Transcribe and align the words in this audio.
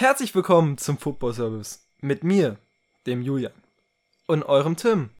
Herzlich 0.00 0.32
willkommen 0.32 0.78
zum 0.78 0.96
Football 0.96 1.34
Service 1.34 1.88
mit 2.00 2.22
mir, 2.22 2.56
dem 3.04 3.20
Julian 3.20 3.52
und 4.28 4.44
eurem 4.44 4.76
Tim. 4.76 5.10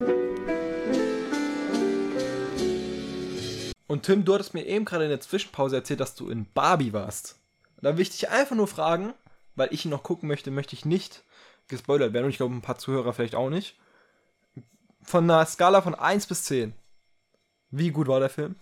Und 3.89 4.05
Tim, 4.05 4.25
du 4.25 4.35
hattest 4.35 4.55
mir 4.55 4.65
eben 4.65 4.85
gerade 4.85 5.03
in 5.03 5.11
der 5.11 5.19
Zwischenpause 5.19 5.75
erzählt, 5.75 5.99
dass 5.99 6.15
du 6.15 6.31
in 6.31 6.47
Barbie 6.53 6.93
warst. 6.93 7.41
Da 7.83 7.97
will 7.97 8.03
ich 8.03 8.11
dich 8.11 8.29
einfach 8.29 8.55
nur 8.55 8.69
fragen, 8.69 9.15
weil 9.57 9.75
ich 9.75 9.85
ihn 9.85 9.91
noch 9.91 10.05
gucken 10.05 10.29
möchte, 10.29 10.53
möchte 10.53 10.77
ich 10.77 10.85
nicht 10.85 11.25
gespoilert 11.67 12.13
werden 12.13 12.27
und 12.27 12.31
ich 12.31 12.37
glaube 12.37 12.55
ein 12.55 12.63
paar 12.63 12.79
Zuhörer 12.79 13.13
vielleicht 13.13 13.35
auch 13.35 13.51
nicht. 13.51 13.77
Von 15.03 15.25
einer 15.25 15.45
Skala 15.45 15.83
von 15.83 15.97
1 15.97 16.29
bis 16.29 16.45
10. 16.45 16.73
Wie 17.73 17.91
gut 17.91 18.07
war 18.07 18.21
der 18.21 18.31
Film? 18.31 18.55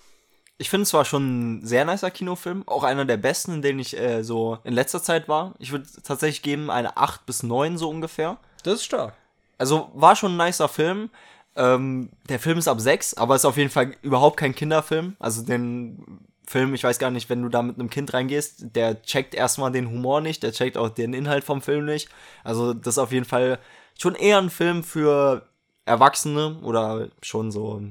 Ich 0.59 0.71
finde 0.71 0.85
es 0.85 0.89
zwar 0.91 1.05
schon 1.05 1.59
ein 1.59 1.67
sehr 1.67 1.85
nicer 1.85 2.11
Kinofilm, 2.11 2.67
auch 2.67 2.83
einer 2.83 3.05
der 3.05 3.19
besten, 3.19 3.55
in 3.55 3.63
denen 3.63 3.79
ich 3.79 3.99
äh, 3.99 4.23
so 4.23 4.59
in 4.65 4.73
letzter 4.73 5.03
Zeit 5.03 5.29
war. 5.29 5.55
Ich 5.59 5.71
würde 5.71 5.87
tatsächlich 6.03 6.43
geben 6.43 6.71
eine 6.71 6.97
8 6.97 7.27
bis 7.27 7.43
9 7.43 7.77
so 7.77 7.91
ungefähr. 7.91 8.39
Das 8.63 8.75
ist 8.75 8.85
stark. 8.85 9.15
Also 9.59 9.91
war 9.95 10.17
schon 10.17 10.39
ein 10.39 10.47
nicer 10.47 10.69
Film. 10.69 11.11
Ähm, 11.57 12.11
der 12.29 12.39
Film 12.39 12.59
ist 12.59 12.69
ab 12.69 12.81
6, 12.81 13.15
aber 13.15 13.35
ist 13.35 13.45
auf 13.45 13.57
jeden 13.57 13.71
Fall 13.71 13.95
überhaupt 14.03 14.39
kein 14.39 14.55
Kinderfilm. 14.55 15.17
Also 15.19 15.43
den 15.43 16.21
Film, 16.47 16.75
ich 16.75 16.85
weiß 16.85 16.99
gar 16.99 17.11
nicht, 17.11 17.29
wenn 17.29 17.43
du 17.43 17.49
da 17.49 17.63
mit 17.63 17.79
einem 17.79 17.91
Kind 17.91 18.15
reingehst, 18.15 18.77
der 18.77 19.03
checkt 19.03 19.35
erstmal 19.35 19.73
den 19.73 19.89
Humor 19.89 20.21
nicht, 20.21 20.43
der 20.43 20.53
checkt 20.53 20.79
auch 20.79 20.89
den 20.91 21.13
Inhalt 21.13 21.45
vom 21.45 21.61
Film 21.61 21.85
nicht. 21.85 22.09
Also 22.45 22.73
das 22.73 22.95
ist 22.95 22.99
auf 22.99 23.13
jeden 23.13 23.25
Fall 23.25 23.59
schon 23.99 24.15
eher 24.15 24.39
ein 24.39 24.51
Film 24.51 24.85
für 24.85 25.49
Erwachsene 25.87 26.59
oder 26.63 27.09
schon 27.23 27.51
so 27.51 27.83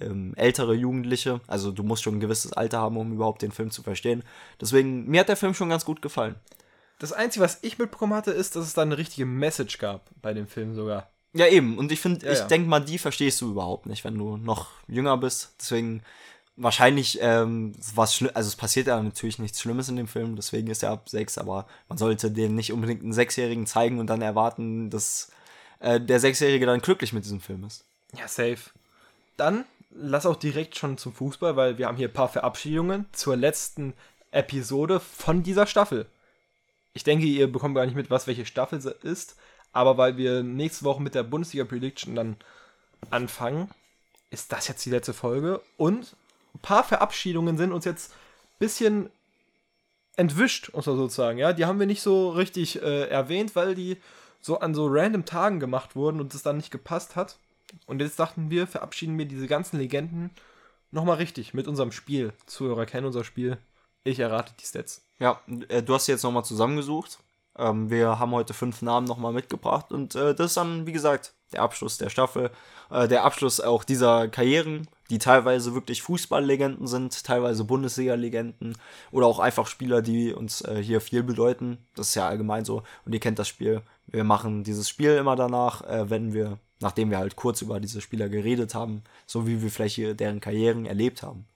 ähm, 0.00 0.34
ältere 0.36 0.74
Jugendliche. 0.74 1.40
Also 1.46 1.70
du 1.72 1.82
musst 1.82 2.02
schon 2.02 2.16
ein 2.16 2.20
gewisses 2.20 2.52
Alter 2.52 2.78
haben, 2.78 2.96
um 2.96 3.12
überhaupt 3.12 3.42
den 3.42 3.52
Film 3.52 3.70
zu 3.70 3.82
verstehen. 3.82 4.22
Deswegen, 4.60 5.06
mir 5.08 5.20
hat 5.20 5.28
der 5.28 5.36
Film 5.36 5.54
schon 5.54 5.68
ganz 5.68 5.84
gut 5.84 6.02
gefallen. 6.02 6.36
Das 6.98 7.12
Einzige, 7.12 7.44
was 7.44 7.58
ich 7.62 7.78
mitbekommen 7.78 8.14
hatte, 8.14 8.30
ist, 8.30 8.54
dass 8.56 8.64
es 8.66 8.74
da 8.74 8.82
eine 8.82 8.98
richtige 8.98 9.26
Message 9.26 9.78
gab 9.78 10.08
bei 10.22 10.32
dem 10.34 10.46
Film 10.46 10.74
sogar. 10.74 11.08
Ja, 11.34 11.46
eben. 11.46 11.78
Und 11.78 11.90
ich 11.90 12.00
finde, 12.00 12.24
Ja, 12.26 12.32
ich 12.32 12.38
ja. 12.40 12.46
denke 12.46 12.68
mal, 12.68 12.80
die 12.80 12.98
verstehst 12.98 13.40
du 13.40 13.50
überhaupt 13.50 13.86
nicht, 13.86 14.04
wenn 14.04 14.16
du 14.16 14.36
noch 14.36 14.68
jünger 14.86 15.16
bist. 15.16 15.54
Deswegen 15.58 16.02
wahrscheinlich 16.56 17.18
ähm, 17.22 17.72
was 17.94 18.14
schlimm, 18.14 18.30
also 18.34 18.48
es 18.48 18.56
passiert 18.56 18.86
ja 18.86 19.02
natürlich 19.02 19.38
nichts 19.38 19.60
Schlimmes 19.60 19.88
in 19.88 19.96
dem 19.96 20.06
Film, 20.06 20.36
deswegen 20.36 20.68
ist 20.68 20.82
er 20.82 20.90
ab 20.90 21.08
sechs, 21.08 21.38
aber 21.38 21.66
man 21.88 21.96
sollte 21.96 22.30
den 22.30 22.54
nicht 22.54 22.72
unbedingt 22.72 23.02
einen 23.02 23.14
Sechsjährigen 23.14 23.66
zeigen 23.66 23.98
und 23.98 24.08
dann 24.08 24.20
erwarten, 24.20 24.90
dass 24.90 25.32
äh, 25.80 25.98
der 25.98 26.20
Sechsjährige 26.20 26.66
dann 26.66 26.82
glücklich 26.82 27.14
mit 27.14 27.24
diesem 27.24 27.40
Film 27.40 27.64
ist. 27.64 27.84
Ja, 28.14 28.28
safe. 28.28 28.70
Dann 29.38 29.64
lass 29.94 30.26
auch 30.26 30.36
direkt 30.36 30.76
schon 30.76 30.98
zum 30.98 31.12
Fußball, 31.12 31.56
weil 31.56 31.78
wir 31.78 31.86
haben 31.86 31.96
hier 31.96 32.08
ein 32.08 32.14
paar 32.14 32.28
Verabschiedungen 32.28 33.06
zur 33.12 33.36
letzten 33.36 33.94
Episode 34.30 35.00
von 35.00 35.42
dieser 35.42 35.66
Staffel. 35.66 36.06
Ich 36.94 37.04
denke, 37.04 37.26
ihr 37.26 37.50
bekommt 37.50 37.74
gar 37.74 37.86
nicht 37.86 37.94
mit, 37.94 38.10
was 38.10 38.26
welche 38.26 38.46
Staffel 38.46 38.78
ist, 39.02 39.36
aber 39.72 39.96
weil 39.96 40.16
wir 40.16 40.42
nächste 40.42 40.84
Woche 40.84 41.02
mit 41.02 41.14
der 41.14 41.22
Bundesliga 41.22 41.64
Prediction 41.64 42.14
dann 42.14 42.36
anfangen, 43.10 43.70
ist 44.30 44.52
das 44.52 44.68
jetzt 44.68 44.84
die 44.84 44.90
letzte 44.90 45.12
Folge 45.12 45.60
und 45.76 46.16
ein 46.54 46.60
paar 46.60 46.84
Verabschiedungen 46.84 47.56
sind 47.56 47.72
uns 47.72 47.84
jetzt 47.84 48.12
ein 48.12 48.58
bisschen 48.58 49.10
entwischt, 50.16 50.72
muss 50.74 50.86
man 50.86 50.96
sozusagen, 50.96 51.38
ja. 51.38 51.52
Die 51.52 51.64
haben 51.64 51.78
wir 51.78 51.86
nicht 51.86 52.02
so 52.02 52.30
richtig 52.30 52.82
äh, 52.82 53.08
erwähnt, 53.08 53.56
weil 53.56 53.74
die 53.74 53.96
so 54.40 54.58
an 54.58 54.74
so 54.74 54.86
random 54.88 55.24
Tagen 55.24 55.60
gemacht 55.60 55.96
wurden 55.96 56.20
und 56.20 56.34
es 56.34 56.42
dann 56.42 56.56
nicht 56.58 56.70
gepasst 56.70 57.16
hat. 57.16 57.38
Und 57.86 58.00
jetzt 58.00 58.18
dachten 58.18 58.50
wir, 58.50 58.66
verabschieden 58.66 59.18
wir 59.18 59.26
diese 59.26 59.46
ganzen 59.46 59.78
Legenden 59.78 60.30
nochmal 60.90 61.16
richtig 61.16 61.54
mit 61.54 61.66
unserem 61.66 61.92
Spiel. 61.92 62.32
Zuhörer 62.46 62.86
kennen 62.86 63.06
unser 63.06 63.24
Spiel. 63.24 63.58
Ich 64.04 64.18
errate 64.18 64.52
die 64.60 64.64
Stats. 64.64 65.04
Ja, 65.18 65.40
äh, 65.68 65.82
du 65.82 65.94
hast 65.94 66.06
sie 66.06 66.12
jetzt 66.12 66.22
nochmal 66.22 66.44
zusammengesucht. 66.44 67.18
Ähm, 67.56 67.90
wir 67.90 68.18
haben 68.18 68.32
heute 68.32 68.54
fünf 68.54 68.82
Namen 68.82 69.06
nochmal 69.06 69.32
mitgebracht 69.32 69.92
und 69.92 70.14
äh, 70.14 70.34
das 70.34 70.48
ist 70.48 70.56
dann, 70.56 70.86
wie 70.86 70.92
gesagt, 70.92 71.34
der 71.52 71.62
Abschluss 71.62 71.98
der 71.98 72.08
Staffel. 72.08 72.50
Äh, 72.90 73.08
der 73.08 73.24
Abschluss 73.24 73.60
auch 73.60 73.84
dieser 73.84 74.28
Karrieren, 74.28 74.88
die 75.10 75.18
teilweise 75.18 75.74
wirklich 75.74 76.02
Fußballlegenden 76.02 76.86
sind, 76.86 77.24
teilweise 77.24 77.64
Bundesliga-Legenden 77.64 78.76
oder 79.10 79.26
auch 79.26 79.38
einfach 79.38 79.66
Spieler, 79.66 80.00
die 80.00 80.32
uns 80.32 80.62
äh, 80.62 80.82
hier 80.82 81.00
viel 81.00 81.22
bedeuten. 81.22 81.78
Das 81.94 82.08
ist 82.08 82.14
ja 82.14 82.26
allgemein 82.26 82.64
so 82.64 82.82
und 83.04 83.12
ihr 83.12 83.20
kennt 83.20 83.38
das 83.38 83.48
Spiel. 83.48 83.82
Wir 84.06 84.24
machen 84.24 84.64
dieses 84.64 84.88
Spiel 84.88 85.16
immer 85.16 85.36
danach, 85.36 85.82
äh, 85.82 86.08
wenn 86.08 86.32
wir, 86.32 86.58
nachdem 86.82 87.10
wir 87.10 87.18
halt 87.18 87.36
kurz 87.36 87.62
über 87.62 87.80
diese 87.80 88.00
Spieler 88.00 88.28
geredet 88.28 88.74
haben, 88.74 89.02
so 89.26 89.46
wie 89.46 89.62
wir 89.62 89.70
vielleicht 89.70 89.94
hier 89.94 90.14
deren 90.14 90.40
Karrieren 90.40 90.84
erlebt 90.84 91.22
haben. 91.22 91.46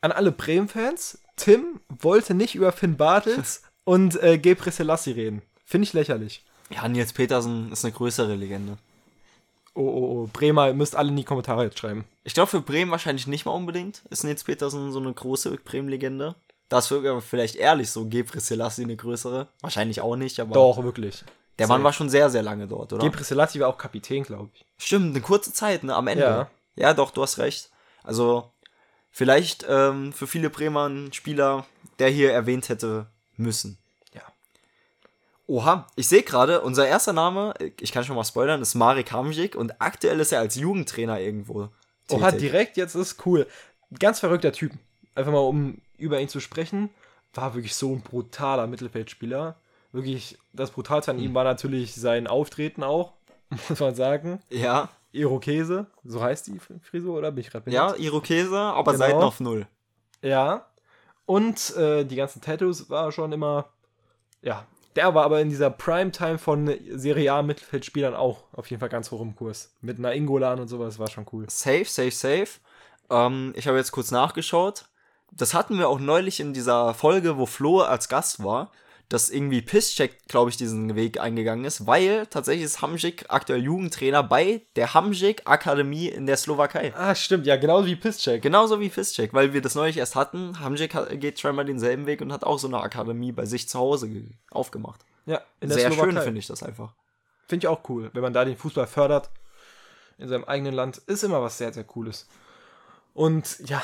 An 0.00 0.12
alle 0.12 0.32
Bremen-Fans, 0.32 1.18
Tim 1.36 1.80
wollte 1.88 2.34
nicht 2.34 2.54
über 2.54 2.72
Finn 2.72 2.96
Bartels 2.96 3.62
und 3.84 4.22
äh, 4.22 4.38
Gebre 4.38 4.70
Selassie 4.70 5.12
reden. 5.12 5.42
Finde 5.66 5.86
ich 5.86 5.92
lächerlich. 5.92 6.44
Ja, 6.70 6.88
Nils 6.88 7.12
Petersen 7.12 7.72
ist 7.72 7.84
eine 7.84 7.92
größere 7.92 8.34
Legende. 8.34 8.78
Oh, 9.74 9.82
oh, 9.82 10.22
oh. 10.22 10.30
Bremer, 10.32 10.68
ihr 10.68 10.74
müsst 10.74 10.94
alle 10.94 11.08
in 11.08 11.16
die 11.16 11.24
Kommentare 11.24 11.64
jetzt 11.64 11.78
schreiben. 11.78 12.04
Ich 12.22 12.34
glaube, 12.34 12.48
für 12.48 12.60
Bremen 12.60 12.90
wahrscheinlich 12.90 13.26
nicht 13.26 13.44
mal 13.44 13.52
unbedingt. 13.52 14.02
Ist 14.10 14.24
Nils 14.24 14.44
Petersen 14.44 14.92
so 14.92 15.00
eine 15.00 15.12
große 15.12 15.50
Bremen-Legende? 15.64 16.36
Da 16.68 16.78
ist 16.78 16.90
wirklich 16.90 17.10
aber 17.10 17.20
vielleicht 17.20 17.56
ehrlich 17.56 17.90
so 17.90 18.06
Gebre 18.06 18.40
Selassie 18.40 18.84
eine 18.84 18.96
größere. 18.96 19.48
Wahrscheinlich 19.60 20.00
auch 20.00 20.16
nicht, 20.16 20.38
aber 20.40 20.54
Doch, 20.54 20.82
wirklich. 20.82 21.24
Der 21.58 21.68
Mann 21.68 21.84
war 21.84 21.92
schon 21.92 22.08
sehr, 22.08 22.30
sehr 22.30 22.42
lange 22.42 22.66
dort, 22.66 22.92
oder? 22.92 23.02
Gebre 23.04 23.22
Selassie 23.22 23.60
war 23.60 23.68
auch 23.68 23.78
Kapitän, 23.78 24.24
glaube 24.24 24.50
ich. 24.54 24.64
Stimmt, 24.76 25.10
eine 25.10 25.20
kurze 25.20 25.52
Zeit, 25.52 25.84
ne, 25.84 25.94
am 25.94 26.08
Ende. 26.08 26.24
Ja. 26.24 26.50
Ja, 26.76 26.94
doch, 26.94 27.10
du 27.12 27.22
hast 27.22 27.38
recht. 27.38 27.70
Also, 28.02 28.50
vielleicht 29.10 29.64
ähm, 29.68 30.12
für 30.12 30.26
viele 30.26 30.50
Bremer 30.50 30.88
ein 30.88 31.12
Spieler, 31.12 31.66
der 31.98 32.08
hier 32.08 32.32
erwähnt 32.32 32.68
hätte 32.68 33.06
müssen. 33.36 33.78
Ja. 34.12 34.22
Oha, 35.46 35.86
ich 35.94 36.08
sehe 36.08 36.22
gerade, 36.22 36.62
unser 36.62 36.86
erster 36.86 37.12
Name, 37.12 37.54
ich 37.80 37.92
kann 37.92 38.04
schon 38.04 38.16
mal 38.16 38.24
spoilern, 38.24 38.60
ist 38.60 38.74
Marek 38.74 39.12
Hamzik 39.12 39.54
und 39.54 39.80
aktuell 39.80 40.18
ist 40.18 40.32
er 40.32 40.40
als 40.40 40.56
Jugendtrainer 40.56 41.20
irgendwo. 41.20 41.68
Oha, 42.10 42.30
tätig. 42.30 42.50
direkt, 42.50 42.76
jetzt 42.76 42.96
ist 42.96 43.24
cool. 43.24 43.46
Ganz 43.98 44.18
verrückter 44.18 44.52
Typ. 44.52 44.72
Einfach 45.14 45.32
mal, 45.32 45.38
um 45.38 45.80
über 45.96 46.20
ihn 46.20 46.28
zu 46.28 46.40
sprechen, 46.40 46.90
war 47.34 47.54
wirklich 47.54 47.74
so 47.74 47.92
ein 47.92 48.00
brutaler 48.00 48.66
Mittelfeldspieler. 48.66 49.56
Wirklich, 49.94 50.36
das 50.52 50.72
Brutalste 50.72 51.12
an 51.12 51.20
ihm 51.20 51.34
war 51.34 51.44
natürlich 51.44 51.94
sein 51.94 52.26
Auftreten 52.26 52.82
auch, 52.82 53.12
muss 53.68 53.78
man 53.78 53.94
sagen. 53.94 54.42
Ja, 54.50 54.88
Irokese, 55.12 55.86
so 56.02 56.20
heißt 56.20 56.48
die 56.48 56.58
Frisur, 56.82 57.16
oder? 57.16 57.30
Bin 57.30 57.42
ich 57.42 57.50
gerade 57.50 57.70
ja, 57.70 57.94
Irokese, 57.94 58.58
aber 58.58 58.90
Genau. 58.90 59.04
Seiten 59.04 59.22
auf 59.22 59.38
Null. 59.38 59.68
Ja. 60.20 60.66
Und 61.26 61.76
äh, 61.76 62.02
die 62.04 62.16
ganzen 62.16 62.42
Tattoos 62.42 62.90
war 62.90 63.12
schon 63.12 63.30
immer. 63.30 63.66
Ja. 64.42 64.66
Der 64.96 65.14
war 65.14 65.24
aber 65.24 65.40
in 65.40 65.48
dieser 65.48 65.70
Primetime 65.70 66.38
von 66.38 66.76
Serie 66.90 67.32
A 67.32 67.42
Mittelfeldspielern 67.42 68.16
auch 68.16 68.42
auf 68.52 68.68
jeden 68.70 68.80
Fall 68.80 68.88
ganz 68.88 69.12
hoch 69.12 69.20
im 69.20 69.36
Kurs. 69.36 69.72
Mit 69.80 69.98
einer 69.98 70.12
Ingolan 70.12 70.58
und 70.58 70.66
sowas 70.66 70.98
war 70.98 71.08
schon 71.08 71.26
cool. 71.32 71.46
Safe, 71.48 71.84
safe, 71.84 72.10
safe. 72.10 72.48
Ähm, 73.10 73.52
ich 73.54 73.68
habe 73.68 73.78
jetzt 73.78 73.92
kurz 73.92 74.10
nachgeschaut. 74.10 74.86
Das 75.30 75.54
hatten 75.54 75.78
wir 75.78 75.88
auch 75.88 76.00
neulich 76.00 76.40
in 76.40 76.52
dieser 76.52 76.94
Folge, 76.94 77.38
wo 77.38 77.46
Flo 77.46 77.80
als 77.80 78.08
Gast 78.08 78.42
war, 78.42 78.72
dass 79.08 79.30
irgendwie 79.30 79.60
Pisscheck, 79.62 80.26
glaube 80.28 80.50
ich, 80.50 80.56
diesen 80.56 80.96
Weg 80.96 81.20
eingegangen 81.20 81.64
ist, 81.64 81.86
weil 81.86 82.26
tatsächlich 82.26 82.64
ist 82.64 82.80
Hamzik 82.82 83.26
aktuell 83.28 83.62
Jugendtrainer 83.62 84.22
bei 84.22 84.62
der 84.76 84.94
Hamzik 84.94 85.42
Akademie 85.44 86.08
in 86.08 86.26
der 86.26 86.36
Slowakei. 86.36 86.92
Ah, 86.96 87.14
stimmt, 87.14 87.46
ja, 87.46 87.56
genauso 87.56 87.86
wie 87.86 87.96
Pisscheck. 87.96 88.40
Genauso 88.42 88.80
wie 88.80 88.88
Pisscheck, 88.88 89.34
weil 89.34 89.52
wir 89.52 89.60
das 89.60 89.74
neulich 89.74 89.98
erst 89.98 90.14
hatten. 90.16 90.58
Hamzik 90.60 90.96
geht 91.20 91.38
scheinbar 91.38 91.64
denselben 91.64 92.06
Weg 92.06 92.20
und 92.22 92.32
hat 92.32 92.44
auch 92.44 92.58
so 92.58 92.66
eine 92.66 92.80
Akademie 92.80 93.32
bei 93.32 93.44
sich 93.46 93.68
zu 93.68 93.78
Hause 93.78 94.08
ge- 94.08 94.24
aufgemacht. 94.50 95.00
Ja, 95.26 95.40
in 95.60 95.68
der 95.68 95.78
Sehr 95.78 95.90
schön 95.90 96.00
Slowakei. 96.00 96.20
finde 96.22 96.38
ich 96.40 96.46
das 96.46 96.62
einfach. 96.62 96.94
Finde 97.48 97.64
ich 97.64 97.68
auch 97.68 97.88
cool. 97.88 98.10
Wenn 98.14 98.22
man 98.22 98.32
da 98.32 98.44
den 98.44 98.56
Fußball 98.56 98.86
fördert 98.86 99.30
in 100.18 100.28
seinem 100.28 100.44
eigenen 100.44 100.74
Land, 100.74 100.98
ist 101.06 101.24
immer 101.24 101.42
was 101.42 101.58
sehr, 101.58 101.72
sehr 101.72 101.84
Cooles. 101.84 102.26
Und 103.12 103.58
ja, 103.68 103.82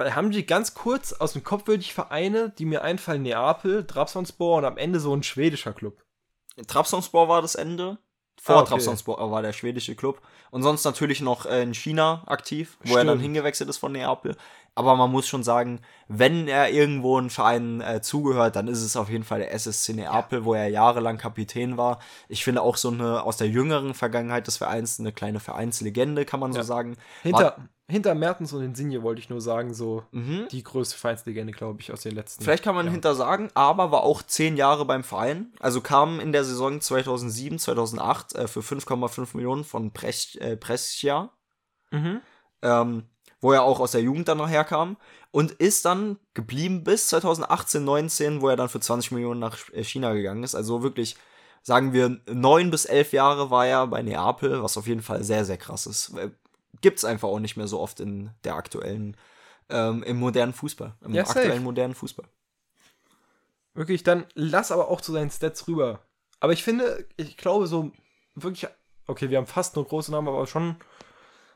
bei 0.00 0.12
Hamji 0.12 0.44
ganz 0.44 0.72
kurz 0.72 1.12
aus 1.12 1.34
dem 1.34 1.44
Kopf 1.44 1.66
würde 1.66 1.82
ich 1.82 1.92
Vereine, 1.92 2.48
die 2.56 2.64
mir 2.64 2.80
einfallen, 2.82 3.22
Neapel, 3.22 3.86
Trabzonspor 3.86 4.56
und 4.56 4.64
am 4.64 4.78
Ende 4.78 4.98
so 4.98 5.14
ein 5.14 5.22
schwedischer 5.22 5.74
Club. 5.74 6.02
Trabzonspor 6.66 7.28
war 7.28 7.42
das 7.42 7.54
Ende. 7.54 7.98
Vor 8.40 8.56
Ah, 8.56 8.60
okay. 8.60 8.70
Trabzonspor 8.70 9.30
war 9.30 9.42
der 9.42 9.52
schwedische 9.52 9.94
Club. 9.94 10.22
Und 10.50 10.62
sonst 10.62 10.84
natürlich 10.84 11.20
noch 11.20 11.44
äh, 11.44 11.62
in 11.62 11.74
China 11.74 12.22
aktiv, 12.26 12.78
wo 12.82 12.96
er 12.96 13.04
dann 13.04 13.18
Stimmt. 13.18 13.22
hingewechselt 13.24 13.68
ist 13.68 13.76
von 13.76 13.92
Neapel. 13.92 14.38
Aber 14.74 14.96
man 14.96 15.10
muss 15.10 15.26
schon 15.28 15.42
sagen, 15.42 15.80
wenn 16.08 16.48
er 16.48 16.70
irgendwo 16.70 17.18
einen 17.18 17.30
Verein 17.30 17.80
äh, 17.80 18.00
zugehört, 18.00 18.56
dann 18.56 18.68
ist 18.68 18.82
es 18.82 18.96
auf 18.96 19.10
jeden 19.10 19.24
Fall 19.24 19.40
der 19.40 19.52
SSC 19.52 19.92
Neapel, 19.94 20.44
wo 20.44 20.54
er 20.54 20.68
jahrelang 20.68 21.18
Kapitän 21.18 21.76
war. 21.76 21.98
Ich 22.28 22.44
finde 22.44 22.62
auch 22.62 22.76
so 22.76 22.88
eine 22.90 23.22
aus 23.24 23.36
der 23.36 23.48
jüngeren 23.48 23.94
Vergangenheit 23.94 24.46
des 24.46 24.56
Vereins 24.56 25.00
eine 25.00 25.12
kleine 25.12 25.40
Vereinslegende, 25.40 26.24
kann 26.24 26.40
man 26.40 26.52
so 26.52 26.58
Ja. 26.60 26.64
sagen. 26.64 26.96
Hinter, 27.22 27.68
hinter 27.88 28.14
Mertens 28.14 28.52
und 28.52 28.62
Insigne 28.62 29.02
wollte 29.02 29.20
ich 29.20 29.28
nur 29.28 29.40
sagen, 29.40 29.74
so 29.74 30.04
Mhm. 30.12 30.46
die 30.50 30.62
größte 30.62 30.96
Vereinslegende, 30.96 31.52
glaube 31.52 31.80
ich, 31.80 31.92
aus 31.92 32.02
den 32.02 32.14
letzten. 32.14 32.44
Vielleicht 32.44 32.62
kann 32.64 32.74
man 32.76 32.88
hinter 32.88 33.14
sagen, 33.14 33.50
aber 33.54 33.90
war 33.90 34.02
auch 34.04 34.22
zehn 34.22 34.56
Jahre 34.56 34.84
beim 34.84 35.02
Verein. 35.04 35.52
Also 35.58 35.80
kam 35.80 36.20
in 36.20 36.32
der 36.32 36.44
Saison 36.44 36.80
2007, 36.80 37.58
2008 37.58 38.34
äh, 38.34 38.48
für 38.48 38.60
5,5 38.60 39.36
Millionen 39.36 39.64
von 39.64 39.92
äh, 40.38 40.56
Brescia 40.56 41.30
Mhm. 41.90 42.20
ähm, 42.62 43.04
wo 43.40 43.52
er 43.52 43.62
auch 43.62 43.80
aus 43.80 43.92
der 43.92 44.02
Jugend 44.02 44.28
dann 44.28 44.38
nachher 44.38 44.64
kam. 44.64 44.96
und 45.32 45.52
ist 45.52 45.84
dann 45.84 46.18
geblieben 46.34 46.82
bis 46.82 47.06
2018, 47.08 47.84
19, 47.84 48.40
wo 48.40 48.48
er 48.48 48.56
dann 48.56 48.68
für 48.68 48.80
20 48.80 49.12
Millionen 49.12 49.38
nach 49.40 49.56
äh, 49.72 49.84
China 49.84 50.12
gegangen 50.12 50.42
ist. 50.42 50.54
Also 50.56 50.82
wirklich, 50.82 51.16
sagen 51.62 51.92
wir, 51.92 52.18
neun 52.26 52.70
bis 52.70 52.84
elf 52.84 53.12
Jahre 53.12 53.50
war 53.50 53.66
er 53.66 53.86
bei 53.86 54.02
Neapel, 54.02 54.62
was 54.62 54.76
auf 54.76 54.86
jeden 54.88 55.02
Fall 55.02 55.22
sehr, 55.22 55.44
sehr 55.44 55.56
krass 55.58 55.86
ist. 55.86 56.10
Äh, 56.16 56.30
Gibt's 56.80 57.04
einfach 57.04 57.28
auch 57.28 57.38
nicht 57.40 57.56
mehr 57.56 57.68
so 57.68 57.78
oft 57.80 58.00
in 58.00 58.30
der 58.44 58.54
aktuellen, 58.56 59.16
ähm, 59.68 60.02
im 60.02 60.18
modernen 60.18 60.52
Fußball. 60.54 60.94
Im 61.04 61.14
Ja, 61.14 61.24
safe. 61.24 61.40
aktuellen 61.40 61.62
modernen 61.62 61.94
Fußball. 61.94 62.26
Wirklich, 63.74 64.02
dann 64.02 64.26
lass 64.34 64.72
aber 64.72 64.88
auch 64.88 65.00
zu 65.00 65.12
seinen 65.12 65.30
Stats 65.30 65.68
rüber. 65.68 66.00
Aber 66.40 66.52
ich 66.52 66.64
finde, 66.64 67.06
ich 67.16 67.36
glaube 67.36 67.66
so 67.66 67.92
wirklich, 68.34 68.66
okay, 69.06 69.30
wir 69.30 69.38
haben 69.38 69.46
fast 69.46 69.76
nur 69.76 69.86
große 69.86 70.10
Namen, 70.10 70.28
aber 70.28 70.46
schon 70.46 70.76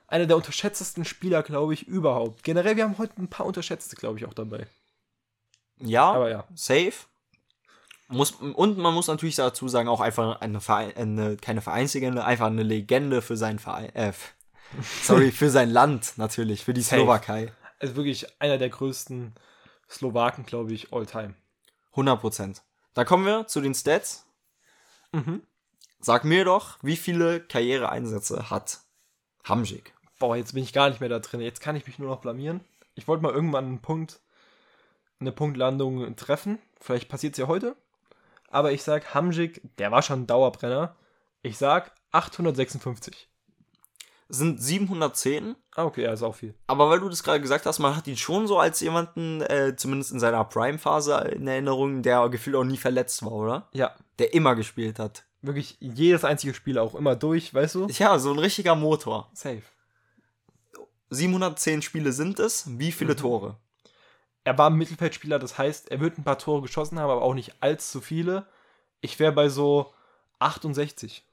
einer 0.07 0.27
der 0.27 0.37
unterschätztesten 0.37 1.05
Spieler, 1.05 1.43
glaube 1.43 1.75
ich, 1.75 1.87
überhaupt. 1.87 2.43
Generell, 2.43 2.77
wir 2.77 2.85
haben 2.85 2.99
heute 2.99 3.15
ein 3.19 3.29
paar 3.29 3.47
unterschätzte, 3.47 3.97
glaube 3.97 4.19
ich, 4.19 4.27
auch 4.27 4.35
dabei. 4.35 4.67
Ja, 5.79 6.13
Aber 6.13 6.31
ja. 6.31 6.45
safe. 6.55 6.93
Muss, 8.09 8.33
und 8.33 8.79
man 8.79 8.95
muss 8.95 9.09
natürlich 9.09 9.37
dazu 9.37 9.67
sagen, 9.67 9.89
auch 9.89 10.01
einfach 10.01 10.41
eine, 10.41 10.61
Verein, 10.61 10.95
eine 10.95 11.37
keine 11.37 11.63
Vereinslegende, 11.63 12.25
einfach 12.25 12.47
eine 12.47 12.63
Legende 12.63 13.23
für 13.23 13.37
seinen 13.37 13.59
Verein, 13.59 13.95
äh, 13.95 14.13
sorry, 15.03 15.33
für 15.33 15.51
sein 15.51 15.71
Land 15.71 16.15
natürlich, 16.17 16.65
für 16.65 16.75
die 16.75 16.83
Safe. 16.83 17.03
Slowakei. 17.03 17.53
Also 17.79 17.97
wirklich 17.97 18.41
einer 18.41 18.59
der 18.59 18.69
größten 18.69 19.35
Slowaken, 19.89 20.45
glaube 20.45 20.73
ich, 20.73 20.93
all 20.93 21.07
time. 21.07 21.35
100 21.93 22.21
Prozent. 22.21 22.63
Da 22.93 23.05
kommen 23.05 23.25
wir 23.25 23.47
zu 23.47 23.61
den 23.61 23.75
Stats. 23.75 24.27
Mhm. 25.13 25.43
Sag 26.01 26.25
mir 26.25 26.45
doch, 26.45 26.79
wie 26.83 26.97
viele 26.97 27.41
Karriereeinsätze 27.41 28.51
hat 28.51 28.84
Hamzik? 29.45 29.93
Boah, 30.19 30.37
jetzt 30.37 30.55
bin 30.55 30.63
ich 30.63 30.73
gar 30.73 30.89
nicht 30.89 31.01
mehr 31.01 31.09
da 31.09 31.19
drin. 31.19 31.41
Jetzt 31.41 31.61
kann 31.61 31.77
ich 31.77 31.87
mich 31.87 31.99
nur 31.99 32.09
noch 32.09 32.21
blamieren. 32.21 32.61
Ich 32.95 33.09
wollte 33.09 33.23
mal 33.23 33.33
irgendwann 33.33 33.65
einen 33.67 33.81
Punkt, 33.83 34.21
eine 35.21 35.33
Punktlandung 35.33 36.17
treffen. 36.17 36.59
Vielleicht 36.81 37.09
passiert 37.09 37.35
es 37.35 37.39
ja 37.39 37.47
heute. 37.49 37.77
Aber 38.49 38.73
ich 38.73 38.83
sag, 38.83 39.15
Hamzik, 39.15 39.61
der 39.79 39.91
war 39.91 40.03
schon 40.03 40.23
ein 40.23 40.27
Dauerbrenner. 40.27 40.95
Ich 41.43 41.59
sag 41.59 41.93
856. 42.13 43.29
Sind 44.31 44.61
710, 44.63 45.55
Ah, 45.77 45.85
okay, 45.85 46.05
ja, 46.05 46.13
ist 46.13 46.23
auch 46.23 46.35
viel. 46.35 46.55
aber 46.67 46.89
weil 46.89 46.99
du 47.01 47.09
das 47.09 47.23
gerade 47.23 47.41
gesagt 47.41 47.67
hast, 47.67 47.79
man 47.79 47.95
hat 47.95 48.07
ihn 48.07 48.17
schon 48.17 48.47
so 48.47 48.59
als 48.59 48.81
jemanden, 48.81 49.43
äh, 49.43 49.75
zumindest 49.77 50.13
in 50.13 50.19
seiner 50.21 50.45
Prime-Phase 50.45 51.15
in 51.37 51.47
Erinnerung, 51.47 52.03
der 52.03 52.29
gefühlt 52.31 52.57
auch 52.57 52.65
nie 52.65 52.77
verletzt 52.79 53.23
war, 53.25 53.33
oder? 53.33 53.69
Ja, 53.73 53.95
Der 54.19 54.33
immer 54.33 54.55
gespielt 54.55 54.99
hat. 54.99 55.25
Wirklich 55.47 55.77
jedes 55.81 56.25
einzige 56.25 56.55
Spiel 56.55 56.79
auch 56.79 56.95
immer 56.95 57.17
durch, 57.17 57.53
weißt 57.55 57.75
du? 57.77 57.87
Ja, 57.89 58.19
so 58.19 58.33
ein 58.33 58.39
richtiger 58.39 58.75
Motor. 58.75 59.31
Safe. 59.35 59.63
710 61.11 61.83
Spiele 61.83 62.13
sind 62.13 62.39
es. 62.39 62.79
Wie 62.79 62.93
viele 62.93 63.17
Tore? 63.17 63.57
Er 64.43 64.59
war 64.59 64.71
Mittelfeldspieler, 64.71 65.39
das 65.39 65.57
heißt, 65.57 65.91
er 65.91 66.01
wird 66.01 66.19
ein 66.19 66.25
paar 66.25 66.39
Tore 66.39 66.63
geschossen 66.63 66.99
haben, 66.99 67.11
aber 67.11 67.23
auch 67.23 67.35
nicht 67.35 67.55
allzu 67.61 68.01
viele. 68.01 68.47
Ich 69.01 69.19
wäre 69.19 69.33
bei 69.33 69.49
so 69.49 69.93
68. 70.39 71.25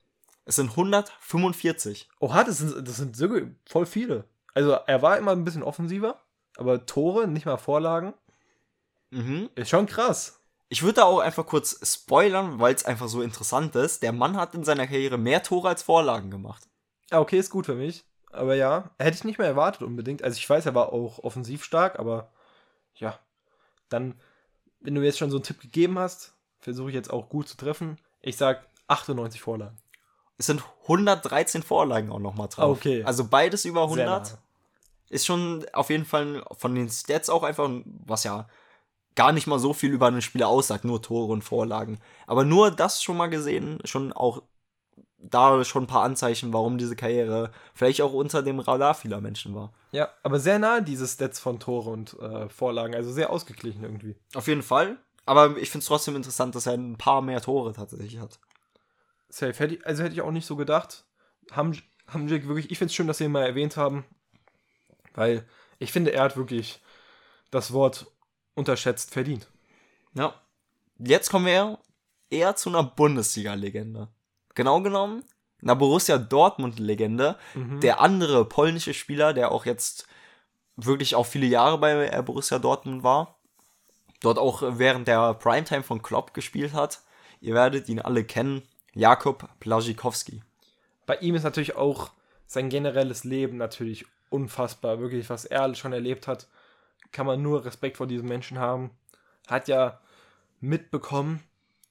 Es 0.45 0.55
sind 0.55 0.71
145. 0.71 2.09
Oha, 2.19 2.43
das 2.43 2.59
sind, 2.59 2.87
das 2.87 2.97
sind 2.97 3.17
voll 3.65 3.85
viele. 3.85 4.25
Also 4.53 4.71
er 4.71 5.01
war 5.01 5.17
immer 5.17 5.31
ein 5.31 5.43
bisschen 5.45 5.63
offensiver, 5.63 6.21
aber 6.57 6.85
Tore, 6.85 7.27
nicht 7.27 7.45
mal 7.45 7.57
Vorlagen, 7.57 8.13
Mhm. 9.13 9.49
ist 9.55 9.69
schon 9.69 9.87
krass. 9.87 10.40
Ich 10.71 10.83
würde 10.83 10.93
da 10.93 11.03
auch 11.03 11.19
einfach 11.19 11.45
kurz 11.45 11.77
spoilern, 11.83 12.61
weil 12.61 12.73
es 12.73 12.85
einfach 12.85 13.09
so 13.09 13.21
interessant 13.21 13.75
ist. 13.75 14.03
Der 14.03 14.13
Mann 14.13 14.37
hat 14.37 14.55
in 14.55 14.63
seiner 14.63 14.87
Karriere 14.87 15.17
mehr 15.17 15.43
Tore 15.43 15.67
als 15.67 15.83
Vorlagen 15.83 16.31
gemacht. 16.31 16.65
Ja, 17.11 17.19
okay, 17.19 17.37
ist 17.37 17.49
gut 17.49 17.65
für 17.65 17.75
mich. 17.75 18.05
Aber 18.31 18.55
ja, 18.55 18.89
hätte 18.97 19.17
ich 19.17 19.25
nicht 19.25 19.37
mehr 19.37 19.49
erwartet 19.49 19.81
unbedingt. 19.81 20.23
Also 20.23 20.37
ich 20.37 20.49
weiß, 20.49 20.65
er 20.65 20.73
war 20.73 20.93
auch 20.93 21.19
offensiv 21.19 21.65
stark, 21.65 21.99
aber 21.99 22.31
ja. 22.95 23.19
Dann, 23.89 24.15
wenn 24.79 24.95
du 24.95 25.01
jetzt 25.01 25.17
schon 25.17 25.29
so 25.29 25.35
einen 25.35 25.43
Tipp 25.43 25.59
gegeben 25.59 25.99
hast, 25.99 26.37
versuche 26.61 26.87
ich 26.87 26.95
jetzt 26.95 27.11
auch 27.11 27.27
gut 27.27 27.49
zu 27.49 27.57
treffen. 27.57 27.97
Ich 28.21 28.37
sag 28.37 28.65
98 28.87 29.41
Vorlagen. 29.41 29.77
Es 30.37 30.45
sind 30.45 30.63
113 30.83 31.63
Vorlagen 31.63 32.13
auch 32.13 32.19
nochmal 32.19 32.47
drauf. 32.47 32.77
Okay. 32.77 33.03
Also 33.03 33.27
beides 33.27 33.65
über 33.65 33.89
Sehr 33.89 34.05
100. 34.07 34.31
nah. 34.31 34.37
Ist 35.09 35.25
schon 35.25 35.65
auf 35.73 35.89
jeden 35.89 36.05
Fall 36.05 36.45
von 36.57 36.75
den 36.75 36.87
Stats 36.87 37.29
auch 37.29 37.43
einfach, 37.43 37.69
was 38.05 38.23
ja 38.23 38.47
gar 39.15 39.31
nicht 39.31 39.47
mal 39.47 39.59
so 39.59 39.73
viel 39.73 39.91
über 39.91 40.07
einen 40.07 40.21
Spieler 40.21 40.47
aussagt, 40.47 40.85
nur 40.85 41.01
Tore 41.01 41.31
und 41.31 41.43
Vorlagen. 41.43 41.99
Aber 42.27 42.45
nur 42.45 42.71
das 42.71 43.03
schon 43.03 43.17
mal 43.17 43.27
gesehen, 43.27 43.79
schon 43.83 44.13
auch 44.13 44.43
da 45.23 45.63
schon 45.63 45.83
ein 45.83 45.87
paar 45.87 46.03
Anzeichen, 46.03 46.53
warum 46.53 46.77
diese 46.77 46.95
Karriere 46.95 47.51
vielleicht 47.73 48.01
auch 48.01 48.13
unter 48.13 48.41
dem 48.41 48.59
Radar 48.59 48.95
vieler 48.95 49.21
Menschen 49.21 49.53
war. 49.53 49.71
Ja, 49.91 50.09
aber 50.23 50.39
sehr 50.39 50.57
nah 50.57 50.81
diese 50.81 51.07
Stats 51.07 51.39
von 51.39 51.59
Tore 51.59 51.89
und 51.89 52.19
äh, 52.19 52.49
Vorlagen. 52.49 52.95
Also 52.95 53.11
sehr 53.11 53.29
ausgeglichen 53.29 53.83
irgendwie. 53.83 54.15
Auf 54.33 54.47
jeden 54.47 54.63
Fall. 54.63 54.97
Aber 55.25 55.57
ich 55.57 55.69
finde 55.69 55.83
es 55.83 55.87
trotzdem 55.87 56.15
interessant, 56.15 56.55
dass 56.55 56.65
er 56.65 56.73
ein 56.73 56.97
paar 56.97 57.21
mehr 57.21 57.41
Tore 57.41 57.73
tatsächlich 57.73 58.19
hat. 58.19 58.39
Safe. 59.29 59.53
Hätte 59.53 59.75
ich, 59.75 59.85
also 59.85 60.03
hätte 60.03 60.13
ich 60.13 60.21
auch 60.21 60.31
nicht 60.31 60.47
so 60.47 60.55
gedacht. 60.55 61.05
Ham, 61.51 61.73
Hamjik 62.07 62.47
wirklich, 62.47 62.71
ich 62.71 62.77
finde 62.77 62.89
es 62.89 62.95
schön, 62.95 63.07
dass 63.07 63.19
wir 63.19 63.27
ihn 63.27 63.31
mal 63.31 63.45
erwähnt 63.45 63.77
haben. 63.77 64.05
Weil 65.13 65.45
ich 65.77 65.91
finde, 65.91 66.13
er 66.13 66.23
hat 66.23 66.37
wirklich 66.37 66.81
das 67.51 67.73
Wort 67.73 68.07
unterschätzt 68.55 69.11
verdient. 69.11 69.47
Ja. 70.13 70.33
Jetzt 70.97 71.29
kommen 71.29 71.45
wir 71.45 71.79
eher 72.29 72.55
zu 72.55 72.69
einer 72.69 72.83
Bundesliga-Legende. 72.83 74.07
Genau 74.53 74.81
genommen, 74.81 75.23
einer 75.61 75.75
Borussia 75.75 76.17
Dortmund-Legende. 76.17 77.37
Der 77.81 78.01
andere 78.01 78.45
polnische 78.45 78.93
Spieler, 78.93 79.33
der 79.33 79.51
auch 79.51 79.65
jetzt 79.65 80.07
wirklich 80.75 81.15
auch 81.15 81.25
viele 81.25 81.45
Jahre 81.45 81.77
bei 81.77 82.07
äh, 82.07 82.23
Borussia 82.23 82.59
Dortmund 82.59 83.03
war. 83.03 83.39
Dort 84.21 84.37
auch 84.37 84.61
während 84.63 85.07
der 85.07 85.33
Primetime 85.33 85.83
von 85.83 86.01
Klopp 86.01 86.33
gespielt 86.33 86.73
hat. 86.73 87.01
Ihr 87.39 87.53
werdet 87.55 87.89
ihn 87.89 87.99
alle 87.99 88.23
kennen. 88.23 88.61
Jakub 88.93 89.47
Blazikowski. 89.59 90.41
Bei 91.05 91.15
ihm 91.17 91.35
ist 91.35 91.43
natürlich 91.43 91.75
auch 91.75 92.11
sein 92.45 92.69
generelles 92.69 93.23
Leben 93.23 93.57
natürlich 93.57 94.05
unfassbar. 94.29 94.99
Wirklich, 94.99 95.29
was 95.29 95.45
er 95.45 95.73
schon 95.75 95.93
erlebt 95.93 96.27
hat, 96.27 96.47
kann 97.11 97.25
man 97.25 97.41
nur 97.41 97.65
Respekt 97.65 97.97
vor 97.97 98.07
diesem 98.07 98.27
Menschen 98.27 98.59
haben. 98.59 98.91
Hat 99.47 99.67
ja 99.67 99.99
mitbekommen, 100.59 101.43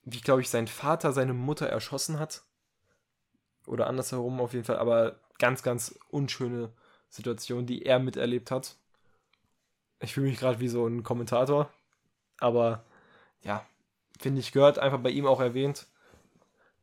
wie, 0.05 0.20
glaube 0.20 0.40
ich, 0.40 0.49
sein 0.49 0.67
Vater 0.67 1.12
seine 1.12 1.34
Mutter 1.34 1.67
erschossen 1.67 2.19
hat. 2.19 2.43
Oder 3.67 3.87
andersherum 3.87 4.40
auf 4.40 4.52
jeden 4.52 4.64
Fall, 4.64 4.78
aber 4.78 5.20
ganz, 5.38 5.62
ganz 5.62 5.99
unschöne 6.11 6.70
Situation, 7.08 7.67
die 7.67 7.84
er 7.84 7.99
miterlebt 7.99 8.50
hat. 8.50 8.76
Ich 10.00 10.14
fühle 10.14 10.28
mich 10.28 10.38
gerade 10.38 10.61
wie 10.61 10.69
so 10.69 10.87
ein 10.87 11.02
Kommentator. 11.02 11.70
Aber 12.38 12.84
ja, 13.43 13.66
finde 14.19 14.40
ich, 14.40 14.52
gehört 14.52 14.78
einfach 14.78 15.00
bei 15.00 15.11
ihm 15.11 15.26
auch 15.26 15.40
erwähnt. 15.40 15.87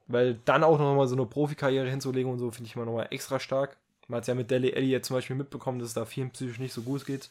Weil 0.07 0.35
dann 0.45 0.63
auch 0.63 0.77
nochmal 0.77 1.07
so 1.07 1.15
eine 1.15 1.25
Profikarriere 1.25 1.89
hinzulegen 1.89 2.31
und 2.31 2.39
so, 2.39 2.51
finde 2.51 2.69
ich 2.69 2.75
immer 2.75 2.85
nochmal 2.85 3.07
extra 3.11 3.39
stark. 3.39 3.77
Man 4.07 4.17
hat 4.17 4.27
ja 4.27 4.35
mit 4.35 4.49
Deli 4.49 4.73
Alli 4.73 4.89
jetzt 4.89 5.07
zum 5.07 5.17
Beispiel 5.17 5.35
mitbekommen, 5.35 5.79
dass 5.79 5.89
es 5.89 5.93
da 5.93 6.05
vielen 6.05 6.31
psychisch 6.31 6.59
nicht 6.59 6.73
so 6.73 6.81
gut 6.81 7.05
geht. 7.05 7.29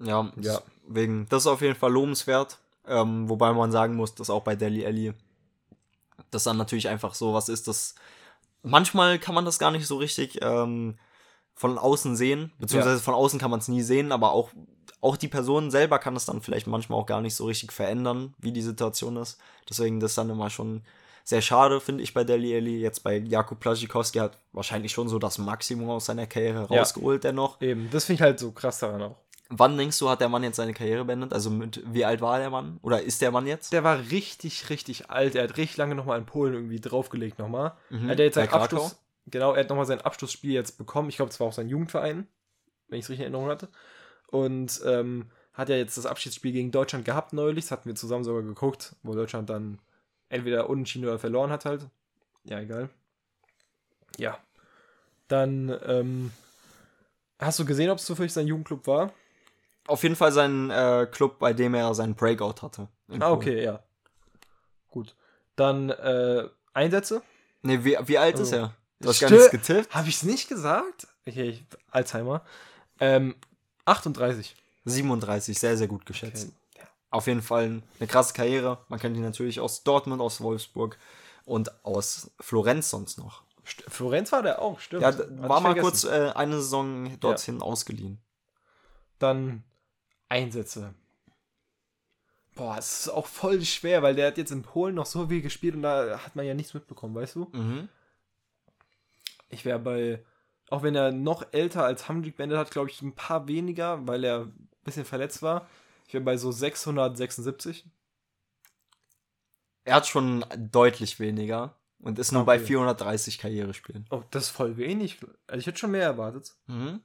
Ja, 0.00 0.30
Ja. 0.40 0.60
Deswegen, 0.88 1.26
das 1.28 1.42
ist 1.42 1.46
auf 1.46 1.60
jeden 1.60 1.74
Fall 1.74 1.92
lobenswert. 1.92 2.58
Ähm, 2.86 3.28
wobei 3.28 3.52
man 3.52 3.70
sagen 3.70 3.94
muss, 3.96 4.14
dass 4.14 4.30
auch 4.30 4.42
bei 4.42 4.56
Deli 4.56 4.86
Alli 4.86 5.12
das 6.30 6.44
dann 6.44 6.56
natürlich 6.56 6.88
einfach 6.88 7.14
so 7.14 7.34
was 7.34 7.48
ist, 7.48 7.68
dass 7.68 7.94
manchmal 8.62 9.18
kann 9.18 9.34
man 9.34 9.44
das 9.44 9.58
gar 9.58 9.70
nicht 9.70 9.86
so 9.86 9.98
richtig 9.98 10.38
ähm, 10.42 10.98
von 11.54 11.76
außen 11.76 12.16
sehen, 12.16 12.52
beziehungsweise 12.58 13.00
von 13.02 13.14
außen 13.14 13.38
kann 13.38 13.50
man 13.50 13.60
es 13.60 13.68
nie 13.68 13.82
sehen, 13.82 14.12
aber 14.12 14.32
auch, 14.32 14.50
auch 15.00 15.16
die 15.16 15.28
Person 15.28 15.70
selber 15.70 15.98
kann 15.98 16.16
es 16.16 16.24
dann 16.24 16.40
vielleicht 16.40 16.66
manchmal 16.66 16.98
auch 16.98 17.06
gar 17.06 17.20
nicht 17.20 17.34
so 17.34 17.44
richtig 17.46 17.72
verändern, 17.72 18.34
wie 18.38 18.52
die 18.52 18.62
Situation 18.62 19.16
ist. 19.16 19.38
Deswegen 19.68 20.00
das 20.00 20.14
dann 20.14 20.30
immer 20.30 20.50
schon 20.50 20.82
sehr 21.24 21.42
schade, 21.42 21.80
finde 21.80 22.02
ich, 22.02 22.14
bei 22.14 22.24
Deli 22.24 22.54
Alli. 22.56 22.80
Jetzt 22.80 23.02
bei 23.02 23.18
Jakub 23.18 23.60
Plazikowski 23.60 24.18
hat 24.18 24.38
wahrscheinlich 24.52 24.92
schon 24.92 25.08
so 25.10 25.18
das 25.18 25.36
Maximum 25.36 25.90
aus 25.90 26.06
seiner 26.06 26.26
Karriere 26.26 26.66
Ja. 26.70 26.78
rausgeholt, 26.80 27.24
dennoch. 27.24 27.60
Eben, 27.60 27.90
das 27.90 28.06
finde 28.06 28.14
ich 28.14 28.22
halt 28.22 28.38
so 28.38 28.50
krass 28.52 28.78
daran 28.78 29.02
auch. 29.02 29.16
Wann 29.50 29.78
denkst 29.78 29.98
du, 29.98 30.10
hat 30.10 30.20
der 30.20 30.28
Mann 30.28 30.42
jetzt 30.42 30.56
seine 30.56 30.74
Karriere 30.74 31.04
beendet? 31.06 31.32
Also 31.32 31.48
mit 31.48 31.82
wie 31.86 32.04
alt 32.04 32.20
war 32.20 32.38
der 32.38 32.50
Mann? 32.50 32.78
Oder 32.82 33.02
ist 33.02 33.22
der 33.22 33.30
Mann 33.30 33.46
jetzt? 33.46 33.72
Der 33.72 33.82
war 33.82 33.98
richtig, 34.10 34.68
richtig 34.68 35.08
alt. 35.10 35.34
Er 35.34 35.44
hat 35.44 35.56
richtig 35.56 35.78
lange 35.78 35.94
nochmal 35.94 36.18
in 36.18 36.26
Polen 36.26 36.52
irgendwie 36.52 36.80
draufgelegt 36.80 37.38
nochmal. 37.38 37.72
Mhm, 37.88 38.04
Er 38.08 38.10
hat 38.12 38.18
jetzt 38.18 38.34
seinen? 38.34 38.50
Abschluss, 38.50 38.98
genau, 39.26 39.54
er 39.54 39.60
hat 39.60 39.70
nochmal 39.70 39.86
sein 39.86 40.02
Abschlussspiel 40.02 40.52
jetzt 40.52 40.76
bekommen. 40.76 41.08
Ich 41.08 41.16
glaube, 41.16 41.30
es 41.30 41.40
war 41.40 41.46
auch 41.46 41.52
sein 41.54 41.68
Jugendverein, 41.70 42.26
wenn 42.88 42.98
ich 42.98 43.06
es 43.06 43.08
richtig 43.08 43.26
in 43.26 43.32
Erinnerung 43.32 43.48
hatte. 43.48 43.68
Und 44.26 44.82
ähm, 44.84 45.30
hat 45.54 45.70
ja 45.70 45.76
jetzt 45.76 45.96
das 45.96 46.04
Abschiedsspiel 46.04 46.52
gegen 46.52 46.70
Deutschland 46.70 47.06
gehabt 47.06 47.32
neulich. 47.32 47.64
Das 47.64 47.70
hatten 47.70 47.88
wir 47.88 47.96
zusammen 47.96 48.24
sogar 48.24 48.42
geguckt, 48.42 48.96
wo 49.02 49.14
Deutschland 49.14 49.48
dann 49.48 49.78
entweder 50.28 50.68
unentschieden 50.68 51.06
oder 51.06 51.18
verloren 51.18 51.50
hat 51.50 51.64
halt. 51.64 51.86
Ja, 52.44 52.60
egal. 52.60 52.90
Ja. 54.18 54.38
Dann, 55.28 55.74
ähm, 55.86 56.32
hast 57.38 57.58
du 57.58 57.64
gesehen, 57.64 57.88
ob 57.90 57.98
es 57.98 58.04
zufällig 58.04 58.32
sein 58.32 58.46
Jugendclub 58.46 58.86
war? 58.86 59.12
Auf 59.88 60.02
jeden 60.04 60.16
Fall 60.16 60.30
sein 60.32 60.70
äh, 60.70 61.06
Club, 61.10 61.38
bei 61.38 61.52
dem 61.52 61.74
er 61.74 61.92
seinen 61.94 62.14
Breakout 62.14 62.62
hatte. 62.62 62.88
Ah, 63.20 63.32
okay, 63.32 63.64
ja. 63.64 63.80
Gut. 64.90 65.16
Dann 65.56 65.90
äh, 65.90 66.44
Einsätze. 66.74 67.22
Nee, 67.62 67.82
wie, 67.84 67.96
wie 68.04 68.18
alt 68.18 68.38
ist 68.38 68.52
Oh. 68.52 68.56
er? 68.56 68.74
Du 69.00 69.08
hast 69.08 69.20
gar 69.20 69.30
nichts 69.30 69.50
getippt? 69.50 69.94
Habe 69.94 70.08
ich 70.08 70.16
es 70.16 70.22
nicht 70.22 70.48
gesagt? 70.48 71.06
Okay, 71.26 71.48
ich, 71.50 71.64
Alzheimer. 71.90 72.42
Ähm, 73.00 73.34
38. 73.84 74.54
37, 74.84 75.58
sehr, 75.58 75.76
sehr 75.76 75.86
gut 75.88 76.04
geschätzt. 76.06 76.48
Okay. 76.74 76.82
Ja. 76.82 76.88
Auf 77.10 77.26
jeden 77.26 77.42
Fall 77.42 77.82
eine 77.98 78.06
krasse 78.08 78.34
Karriere. 78.34 78.78
Man 78.88 78.98
kennt 78.98 79.16
ihn 79.16 79.22
natürlich 79.22 79.60
aus 79.60 79.82
Dortmund, 79.84 80.20
aus 80.20 80.40
Wolfsburg 80.40 80.98
und 81.44 81.84
aus 81.84 82.30
Florenz 82.40 82.90
sonst 82.90 83.18
noch. 83.18 83.42
St- 83.66 83.88
Florenz 83.88 84.32
war 84.32 84.42
der 84.42 84.60
auch, 84.62 84.80
stimmt. 84.80 85.02
Ja, 85.02 85.16
war 85.18 85.60
mal 85.60 85.74
vergessen. 85.74 85.82
kurz 85.82 86.04
äh, 86.04 86.32
eine 86.34 86.56
Saison 86.56 87.18
dorthin 87.20 87.62
ausgeliehen. 87.62 88.18
Dann 89.18 89.64
Einsätze. 90.28 90.94
Boah, 92.54 92.76
es 92.76 93.00
ist 93.00 93.08
auch 93.08 93.26
voll 93.26 93.64
schwer, 93.64 94.02
weil 94.02 94.16
der 94.16 94.26
hat 94.26 94.38
jetzt 94.38 94.50
in 94.50 94.62
Polen 94.62 94.94
noch 94.94 95.06
so 95.06 95.28
viel 95.28 95.42
gespielt 95.42 95.76
und 95.76 95.82
da 95.82 96.18
hat 96.24 96.34
man 96.34 96.44
ja 96.44 96.54
nichts 96.54 96.74
mitbekommen, 96.74 97.14
weißt 97.14 97.36
du? 97.36 97.48
Mhm. 97.52 97.88
Ich 99.48 99.64
wäre 99.64 99.78
bei, 99.78 100.24
auch 100.68 100.82
wenn 100.82 100.96
er 100.96 101.12
noch 101.12 101.46
älter 101.52 101.84
als 101.84 102.08
Hamdik 102.08 102.36
beendet 102.36 102.58
hat, 102.58 102.70
glaube 102.70 102.90
ich, 102.90 103.00
ein 103.00 103.14
paar 103.14 103.46
weniger, 103.46 104.06
weil 104.06 104.24
er 104.24 104.40
ein 104.40 104.68
bisschen 104.82 105.04
verletzt 105.04 105.40
war. 105.40 105.68
Ich 106.06 106.14
wäre 106.14 106.24
bei 106.24 106.36
so 106.36 106.50
676. 106.50 107.84
Er 109.84 109.94
hat 109.94 110.06
schon 110.06 110.44
deutlich 110.56 111.20
weniger 111.20 111.74
und 112.00 112.18
ist 112.18 112.32
nur 112.32 112.44
bei 112.44 112.56
Okay. 112.56 112.66
430 112.66 113.38
Karrierespielen. 113.38 114.06
Oh, 114.10 114.22
das 114.30 114.44
ist 114.44 114.50
voll 114.50 114.76
wenig. 114.76 115.18
Also 115.46 115.60
ich 115.60 115.66
hätte 115.66 115.78
schon 115.78 115.92
mehr 115.92 116.02
erwartet. 116.02 116.54
Mhm. 116.66 117.00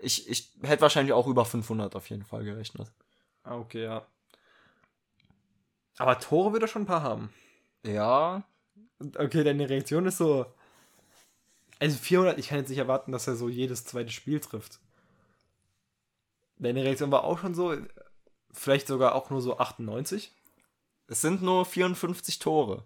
Ich, 0.00 0.28
ich 0.28 0.50
hätte 0.62 0.82
wahrscheinlich 0.82 1.12
auch 1.12 1.26
über 1.26 1.44
500 1.44 1.96
auf 1.96 2.10
jeden 2.10 2.24
Fall 2.24 2.44
gerechnet. 2.44 2.92
Ah, 3.42 3.56
okay, 3.56 3.84
ja. 3.84 4.06
Aber 5.98 6.18
Tore 6.18 6.52
wird 6.52 6.62
er 6.62 6.68
schon 6.68 6.82
ein 6.82 6.86
paar 6.86 7.02
haben. 7.02 7.32
Ja, 7.82 8.44
Okay, 8.98 9.44
deine 9.44 9.68
Reaktion 9.68 10.06
ist 10.06 10.18
so. 10.18 10.46
Also 11.78 11.98
400, 11.98 12.38
ich 12.38 12.48
kann 12.48 12.58
jetzt 12.58 12.70
nicht 12.70 12.78
erwarten, 12.78 13.12
dass 13.12 13.26
er 13.26 13.36
so 13.36 13.48
jedes 13.48 13.84
zweite 13.84 14.10
Spiel 14.10 14.40
trifft. 14.40 14.80
Deine 16.58 16.82
Reaktion 16.82 17.10
war 17.10 17.24
auch 17.24 17.38
schon 17.38 17.54
so, 17.54 17.76
vielleicht 18.50 18.86
sogar 18.86 19.14
auch 19.14 19.28
nur 19.28 19.42
so 19.42 19.58
98. 19.58 20.32
es 21.08 21.20
sind 21.20 21.42
nur 21.42 21.66
54 21.66 22.38
Tore. 22.38 22.84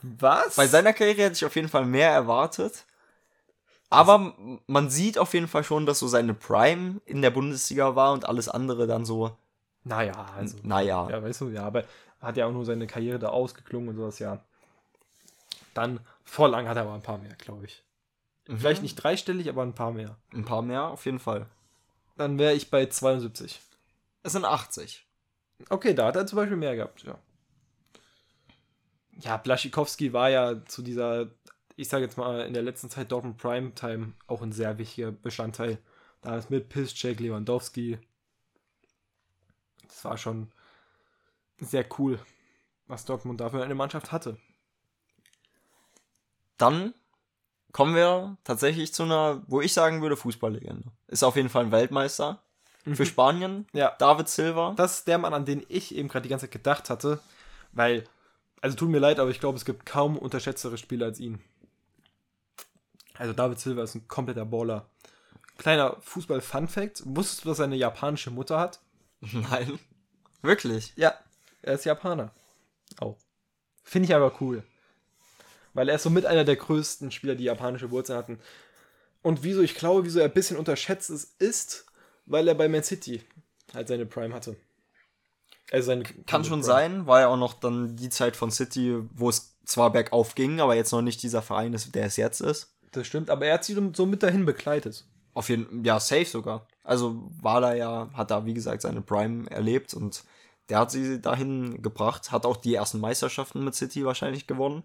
Was? 0.00 0.56
Bei 0.56 0.66
seiner 0.66 0.94
Karriere 0.94 1.22
hätte 1.22 1.34
ich 1.34 1.44
auf 1.44 1.54
jeden 1.54 1.68
Fall 1.68 1.84
mehr 1.84 2.10
erwartet. 2.10 2.86
Aber 3.94 4.14
m- 4.38 4.60
man 4.66 4.90
sieht 4.90 5.18
auf 5.18 5.34
jeden 5.34 5.48
Fall 5.48 5.64
schon, 5.64 5.86
dass 5.86 5.98
so 5.98 6.08
seine 6.08 6.34
Prime 6.34 7.00
in 7.06 7.22
der 7.22 7.30
Bundesliga 7.30 7.94
war 7.96 8.12
und 8.12 8.26
alles 8.28 8.48
andere 8.48 8.86
dann 8.86 9.04
so, 9.04 9.36
Naja, 9.84 10.26
also. 10.36 10.56
naja. 10.62 11.08
Ja, 11.10 11.22
weißt 11.22 11.42
du, 11.42 11.48
ja, 11.50 11.64
aber 11.64 11.84
hat 12.20 12.36
ja 12.36 12.46
auch 12.46 12.52
nur 12.52 12.64
seine 12.64 12.86
Karriere 12.86 13.18
da 13.18 13.28
ausgeklungen 13.28 13.90
und 13.90 13.96
sowas, 13.96 14.18
ja. 14.18 14.42
Dann, 15.74 16.00
vor 16.24 16.48
lang 16.48 16.68
hat 16.68 16.76
er 16.76 16.82
aber 16.84 16.94
ein 16.94 17.02
paar 17.02 17.18
mehr, 17.18 17.34
glaube 17.36 17.66
ich. 17.66 17.82
Mhm. 18.48 18.58
Vielleicht 18.58 18.82
nicht 18.82 18.96
dreistellig, 18.96 19.48
aber 19.48 19.62
ein 19.62 19.74
paar 19.74 19.92
mehr. 19.92 20.16
Ein 20.32 20.44
paar 20.44 20.62
mehr, 20.62 20.84
auf 20.88 21.04
jeden 21.06 21.18
Fall. 21.18 21.46
Dann 22.16 22.38
wäre 22.38 22.54
ich 22.54 22.70
bei 22.70 22.86
72. 22.86 23.60
Es 24.22 24.32
sind 24.32 24.44
80. 24.44 25.04
Okay, 25.70 25.94
da 25.94 26.06
hat 26.06 26.16
er 26.16 26.26
zum 26.26 26.36
Beispiel 26.36 26.56
mehr 26.56 26.76
gehabt, 26.76 27.02
ja. 27.02 27.18
Ja, 29.20 29.36
Blaschikowski 29.36 30.12
war 30.12 30.28
ja 30.30 30.64
zu 30.66 30.82
dieser, 30.82 31.28
ich 31.76 31.88
sage 31.88 32.04
jetzt 32.04 32.16
mal, 32.16 32.42
in 32.46 32.54
der 32.54 32.62
letzten 32.62 32.90
Zeit 32.90 33.10
Dortmund 33.10 33.38
Primetime 33.38 34.12
auch 34.26 34.42
ein 34.42 34.52
sehr 34.52 34.78
wichtiger 34.78 35.10
Bestandteil. 35.10 35.78
Da 36.22 36.36
ist 36.36 36.50
mit 36.50 36.68
Piszczek, 36.68 37.20
Lewandowski. 37.20 37.98
Das 39.86 40.04
war 40.04 40.16
schon 40.16 40.50
sehr 41.58 41.84
cool, 41.98 42.18
was 42.86 43.04
Dortmund 43.04 43.40
dafür 43.40 43.64
eine 43.64 43.74
Mannschaft 43.74 44.12
hatte. 44.12 44.38
Dann 46.56 46.94
kommen 47.72 47.94
wir 47.94 48.36
tatsächlich 48.44 48.94
zu 48.94 49.02
einer, 49.02 49.42
wo 49.48 49.60
ich 49.60 49.72
sagen 49.72 50.00
würde, 50.00 50.16
Fußballlegende. 50.16 50.90
Ist 51.08 51.24
auf 51.24 51.36
jeden 51.36 51.48
Fall 51.48 51.64
ein 51.64 51.72
Weltmeister 51.72 52.40
für 52.92 53.06
Spanien. 53.06 53.66
Ja, 53.72 53.94
David 53.98 54.28
Silva. 54.28 54.74
das 54.76 54.98
ist 54.98 55.08
der 55.08 55.18
Mann, 55.18 55.34
an 55.34 55.44
den 55.44 55.64
ich 55.68 55.94
eben 55.94 56.08
gerade 56.08 56.22
die 56.22 56.28
ganze 56.28 56.46
Zeit 56.46 56.52
gedacht 56.52 56.90
hatte, 56.90 57.20
weil, 57.72 58.04
also 58.60 58.76
tut 58.76 58.90
mir 58.90 59.00
leid, 59.00 59.18
aber 59.18 59.30
ich 59.30 59.40
glaube, 59.40 59.58
es 59.58 59.64
gibt 59.64 59.84
kaum 59.84 60.16
unterschätztere 60.16 60.78
Spieler 60.78 61.06
als 61.06 61.18
ihn. 61.18 61.42
Also 63.18 63.32
David 63.32 63.58
Silva 63.58 63.82
ist 63.82 63.94
ein 63.94 64.08
kompletter 64.08 64.44
Baller. 64.44 64.88
Kleiner 65.58 65.96
Fußball-Fun-Fact: 66.00 67.02
Wusstest 67.06 67.44
du, 67.44 67.48
dass 67.48 67.58
er 67.60 67.66
eine 67.66 67.76
japanische 67.76 68.30
Mutter 68.30 68.58
hat? 68.58 68.80
Nein. 69.20 69.78
Wirklich. 70.42 70.92
Ja, 70.96 71.14
er 71.62 71.74
ist 71.74 71.84
Japaner. 71.84 72.32
Auch. 72.98 73.16
Finde 73.82 74.06
ich 74.08 74.14
aber 74.14 74.34
cool. 74.40 74.62
Weil 75.72 75.88
er 75.88 75.96
ist 75.96 76.02
somit 76.02 76.26
einer 76.26 76.44
der 76.44 76.56
größten 76.56 77.10
Spieler, 77.10 77.34
die 77.34 77.44
japanische 77.44 77.90
Wurzeln 77.90 78.18
hatten. 78.18 78.38
Und 79.22 79.42
wieso, 79.42 79.62
ich 79.62 79.74
glaube, 79.74 80.04
wieso 80.04 80.18
er 80.18 80.26
ein 80.26 80.34
bisschen 80.34 80.56
unterschätzt 80.56 81.10
ist, 81.10 81.40
ist, 81.40 81.86
weil 82.26 82.46
er 82.46 82.54
bei 82.54 82.68
Man 82.68 82.82
City 82.82 83.22
halt 83.72 83.88
seine 83.88 84.06
Prime 84.06 84.34
hatte. 84.34 84.56
Also 85.72 85.86
seine 85.86 86.02
Kann 86.02 86.44
schon 86.44 86.60
Prime. 86.60 86.62
sein, 86.62 87.06
war 87.06 87.20
ja 87.20 87.28
auch 87.28 87.38
noch 87.38 87.54
dann 87.54 87.96
die 87.96 88.10
Zeit 88.10 88.36
von 88.36 88.50
City, 88.50 88.98
wo 89.14 89.30
es 89.30 89.56
zwar 89.64 89.90
bergauf 89.90 90.34
ging, 90.34 90.60
aber 90.60 90.74
jetzt 90.74 90.92
noch 90.92 91.02
nicht 91.02 91.22
dieser 91.22 91.42
Verein 91.42 91.72
ist, 91.72 91.94
der 91.94 92.04
es 92.04 92.16
jetzt 92.16 92.40
ist. 92.40 92.73
Das 92.94 93.06
stimmt, 93.06 93.28
aber 93.28 93.46
er 93.46 93.54
hat 93.54 93.64
sie 93.64 93.76
so 93.94 94.06
mit 94.06 94.22
dahin 94.22 94.46
begleitet. 94.46 95.04
Auf 95.34 95.48
jeden 95.48 95.84
ja, 95.84 95.98
safe 95.98 96.24
sogar. 96.24 96.66
Also 96.84 97.28
war 97.42 97.60
da 97.60 97.74
ja, 97.74 98.08
hat 98.14 98.30
da 98.30 98.46
wie 98.46 98.54
gesagt 98.54 98.82
seine 98.82 99.00
Prime 99.00 99.50
erlebt 99.50 99.92
und 99.94 100.22
der 100.68 100.78
hat 100.78 100.92
sie 100.92 101.20
dahin 101.20 101.82
gebracht, 101.82 102.30
hat 102.30 102.46
auch 102.46 102.56
die 102.56 102.74
ersten 102.74 103.00
Meisterschaften 103.00 103.64
mit 103.64 103.74
City 103.74 104.04
wahrscheinlich 104.04 104.46
gewonnen. 104.46 104.84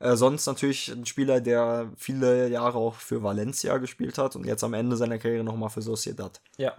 Äh, 0.00 0.16
sonst 0.16 0.46
natürlich 0.46 0.88
ein 0.88 1.06
Spieler, 1.06 1.40
der 1.40 1.92
viele 1.96 2.48
Jahre 2.48 2.78
auch 2.78 2.94
für 2.94 3.22
Valencia 3.22 3.78
gespielt 3.78 4.18
hat 4.18 4.34
und 4.34 4.44
jetzt 4.44 4.64
am 4.64 4.74
Ende 4.74 4.96
seiner 4.96 5.18
Karriere 5.18 5.44
nochmal 5.44 5.70
für 5.70 5.82
Sociedad. 5.82 6.40
Ja. 6.58 6.72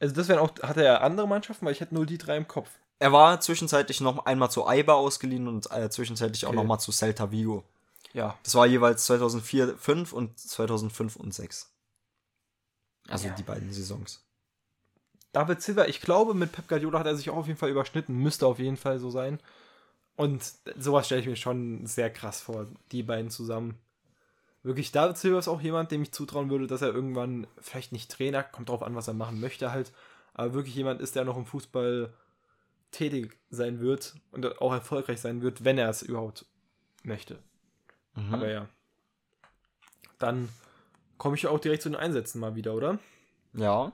Also 0.00 0.14
das 0.14 0.28
wären 0.28 0.40
auch, 0.40 0.50
hat 0.62 0.76
er 0.76 1.02
andere 1.02 1.28
Mannschaften, 1.28 1.64
weil 1.64 1.72
ich 1.72 1.80
hätte 1.80 1.94
nur 1.94 2.04
die 2.04 2.18
drei 2.18 2.36
im 2.36 2.48
Kopf. 2.48 2.68
Er 2.98 3.12
war 3.12 3.40
zwischenzeitlich 3.40 4.00
noch 4.00 4.26
einmal 4.26 4.50
zu 4.50 4.66
Eibar 4.66 4.96
ausgeliehen 4.96 5.46
und 5.48 5.70
äh, 5.70 5.88
zwischenzeitlich 5.88 6.44
auch 6.46 6.50
Okay. 6.50 6.56
nochmal 6.56 6.80
zu 6.80 6.90
Celta 6.92 7.30
Vigo. 7.30 7.62
Ja. 8.16 8.38
Das 8.44 8.54
war 8.54 8.64
jeweils 8.66 9.04
2004, 9.04 9.76
5 9.76 10.14
und 10.14 10.38
2005 10.38 11.16
und 11.16 11.34
6. 11.34 11.70
Also 13.08 13.28
Ja. 13.28 13.34
die 13.34 13.42
beiden 13.42 13.70
Saisons. 13.70 14.24
David 15.32 15.60
Silva, 15.60 15.84
ich 15.84 16.00
glaube, 16.00 16.32
mit 16.32 16.50
Pep 16.50 16.66
Guardiola 16.66 17.00
hat 17.00 17.06
er 17.06 17.14
sich 17.14 17.28
auch 17.28 17.36
auf 17.36 17.46
jeden 17.46 17.58
Fall 17.58 17.68
überschnitten, 17.68 18.16
müsste 18.16 18.46
auf 18.46 18.58
jeden 18.58 18.78
Fall 18.78 18.98
so 18.98 19.10
sein. 19.10 19.38
Und 20.16 20.42
sowas 20.78 21.04
stelle 21.04 21.20
ich 21.20 21.26
mir 21.26 21.36
schon 21.36 21.84
sehr 21.84 22.08
krass 22.08 22.40
vor, 22.40 22.66
die 22.90 23.02
beiden 23.02 23.30
zusammen. 23.30 23.78
Wirklich, 24.62 24.92
David 24.92 25.18
Silva 25.18 25.38
ist 25.38 25.48
auch 25.48 25.60
jemand, 25.60 25.90
dem 25.90 26.00
ich 26.00 26.12
zutrauen 26.12 26.48
würde, 26.48 26.66
dass 26.66 26.80
er 26.80 26.94
irgendwann, 26.94 27.46
vielleicht 27.60 27.92
nicht 27.92 28.10
Trainer, 28.10 28.42
kommt 28.42 28.70
drauf 28.70 28.82
an, 28.82 28.94
was 28.94 29.08
er 29.08 29.14
machen 29.14 29.40
möchte 29.40 29.72
halt, 29.72 29.92
aber 30.32 30.54
wirklich 30.54 30.74
jemand 30.74 31.02
ist, 31.02 31.16
der 31.16 31.26
noch 31.26 31.36
im 31.36 31.44
Fußball 31.44 32.14
tätig 32.92 33.38
sein 33.50 33.78
wird 33.80 34.14
und 34.30 34.58
auch 34.62 34.72
erfolgreich 34.72 35.20
sein 35.20 35.42
wird, 35.42 35.64
wenn 35.64 35.76
er 35.76 35.90
es 35.90 36.00
überhaupt 36.00 36.46
möchte. 37.02 37.38
Mhm. 38.16 38.34
Aber 38.34 38.48
ja. 38.48 38.66
Dann 40.18 40.48
komme 41.18 41.36
ich 41.36 41.46
auch 41.46 41.58
direkt 41.60 41.82
zu 41.82 41.88
den 41.90 41.96
Einsätzen 41.96 42.40
mal 42.40 42.54
wieder, 42.54 42.74
oder? 42.74 42.98
Ja, 43.52 43.92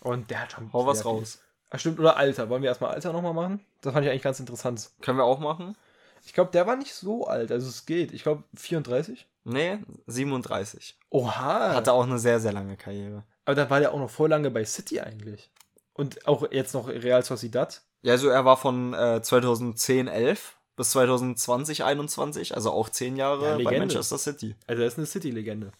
Und 0.00 0.30
der 0.30 0.42
hat 0.42 0.52
schon. 0.52 0.72
hau 0.72 0.86
was 0.86 1.04
raus. 1.04 1.40
Ach 1.70 1.78
stimmt, 1.78 1.98
oder 2.00 2.16
Alter. 2.16 2.48
Wollen 2.48 2.62
wir 2.62 2.68
erstmal 2.70 2.92
Alter 2.94 3.12
nochmal 3.12 3.34
machen? 3.34 3.60
Das 3.82 3.92
fand 3.92 4.04
ich 4.04 4.10
eigentlich 4.10 4.22
ganz 4.22 4.40
interessant. 4.40 4.90
Können 5.02 5.18
wir 5.18 5.24
auch 5.24 5.40
machen? 5.40 5.76
Ich 6.24 6.32
glaube, 6.32 6.50
der 6.50 6.66
war 6.66 6.76
nicht 6.76 6.94
so 6.94 7.26
alt, 7.26 7.52
also 7.52 7.68
es 7.68 7.86
geht. 7.86 8.12
Ich 8.12 8.22
glaube 8.22 8.42
34. 8.56 9.26
Nee, 9.44 9.78
37. 10.06 10.98
Oha. 11.10 11.74
Hatte 11.74 11.92
auch 11.92 12.02
eine 12.04 12.18
sehr, 12.18 12.40
sehr 12.40 12.52
lange 12.52 12.76
Karriere. 12.76 13.24
Aber 13.44 13.54
da 13.54 13.70
war 13.70 13.80
der 13.80 13.92
auch 13.92 13.98
noch 13.98 14.10
voll 14.10 14.28
lange 14.28 14.50
bei 14.50 14.64
City 14.64 15.00
eigentlich. 15.00 15.50
Und 15.94 16.26
auch 16.26 16.50
jetzt 16.50 16.74
noch 16.74 16.88
Real 16.88 17.22
Sociedad. 17.24 17.82
Ja, 18.02 18.12
also 18.12 18.28
er 18.28 18.44
war 18.44 18.56
von 18.56 18.94
äh, 18.94 19.20
2010, 19.22 20.06
11 20.08 20.57
bis 20.78 20.90
2020, 20.90 21.82
21, 21.82 22.54
also 22.54 22.70
auch 22.70 22.88
10 22.88 23.16
Jahre 23.16 23.58
Ja, 23.60 23.64
bei. 23.68 23.78
Manchester 23.80 24.16
City. 24.16 24.54
Also 24.68 24.82
er 24.82 24.86
ist 24.86 24.96
eine 24.96 25.06
City-Legende. 25.06 25.72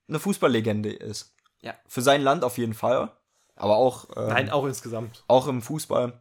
eine 0.08 0.18
Fußballlegende 0.18 0.90
ist. 0.92 1.34
Ja. 1.60 1.74
Für 1.86 2.02
sein 2.02 2.22
Land 2.22 2.44
auf 2.44 2.58
jeden 2.58 2.74
Fall. 2.74 3.12
Aber 3.54 3.76
auch, 3.76 4.08
ähm, 4.16 4.28
Nein, 4.28 4.50
auch 4.50 4.66
insgesamt. 4.66 5.24
auch 5.28 5.46
im 5.46 5.62
Fußball. 5.62 6.20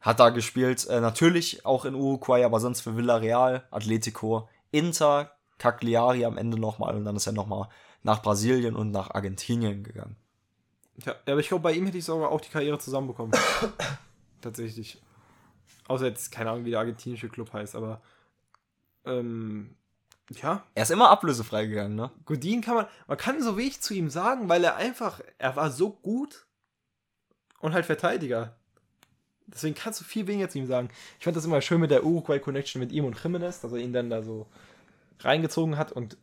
Hat 0.00 0.18
da 0.18 0.30
gespielt, 0.30 0.84
äh, 0.88 1.00
natürlich 1.00 1.64
auch 1.64 1.84
in 1.84 1.94
Uruguay, 1.94 2.42
aber 2.44 2.58
sonst 2.58 2.80
für 2.80 2.96
Villarreal, 2.96 3.68
Atletico, 3.70 4.48
Inter, 4.72 5.30
Cagliari 5.58 6.24
am 6.24 6.38
Ende 6.38 6.58
nochmal 6.58 6.96
und 6.96 7.04
dann 7.04 7.14
ist 7.14 7.26
er 7.28 7.32
nochmal 7.32 7.68
nach 8.02 8.22
Brasilien 8.22 8.76
und 8.76 8.90
nach 8.90 9.10
Argentinien 9.10 9.84
gegangen. 9.84 10.16
Ja, 11.04 11.14
aber 11.26 11.40
ich 11.40 11.48
glaube, 11.48 11.62
bei 11.62 11.72
ihm 11.72 11.86
hätte 11.86 11.98
ich 11.98 12.04
sogar 12.04 12.30
auch 12.30 12.40
die 12.40 12.50
Karriere 12.50 12.78
zusammenbekommen. 12.78 13.32
Tatsächlich. 14.40 15.00
Außer 15.88 16.06
jetzt, 16.06 16.30
keine 16.30 16.50
Ahnung, 16.50 16.64
wie 16.64 16.70
der 16.70 16.80
argentinische 16.80 17.28
Club 17.28 17.52
heißt, 17.52 17.74
aber. 17.74 18.02
Ähm, 19.04 19.74
ja, 20.30 20.64
Er 20.74 20.84
ist 20.84 20.90
immer 20.90 21.10
ablösefrei 21.10 21.66
gegangen, 21.66 21.96
ne? 21.96 22.10
Godin 22.24 22.60
kann 22.60 22.76
man. 22.76 22.86
Man 23.06 23.18
kann 23.18 23.42
so 23.42 23.56
wenig 23.56 23.80
zu 23.80 23.94
ihm 23.94 24.10
sagen, 24.10 24.48
weil 24.48 24.64
er 24.64 24.76
einfach. 24.76 25.20
Er 25.38 25.56
war 25.56 25.70
so 25.70 25.90
gut 25.90 26.46
und 27.60 27.72
halt 27.74 27.86
Verteidiger. 27.86 28.56
Deswegen 29.46 29.74
kannst 29.74 30.00
du 30.00 30.04
viel 30.04 30.26
weniger 30.26 30.48
zu 30.48 30.58
ihm 30.58 30.66
sagen. 30.66 30.88
Ich 31.18 31.24
fand 31.24 31.36
das 31.36 31.44
immer 31.44 31.60
schön 31.60 31.80
mit 31.80 31.90
der 31.90 32.04
Uruguay-Connection 32.04 32.80
mit 32.80 32.92
ihm 32.92 33.04
und 33.04 33.22
Jimenez, 33.22 33.60
dass 33.60 33.72
er 33.72 33.78
ihn 33.78 33.92
dann 33.92 34.08
da 34.08 34.22
so 34.22 34.46
reingezogen 35.20 35.76
hat. 35.76 35.92
Und 35.92 36.16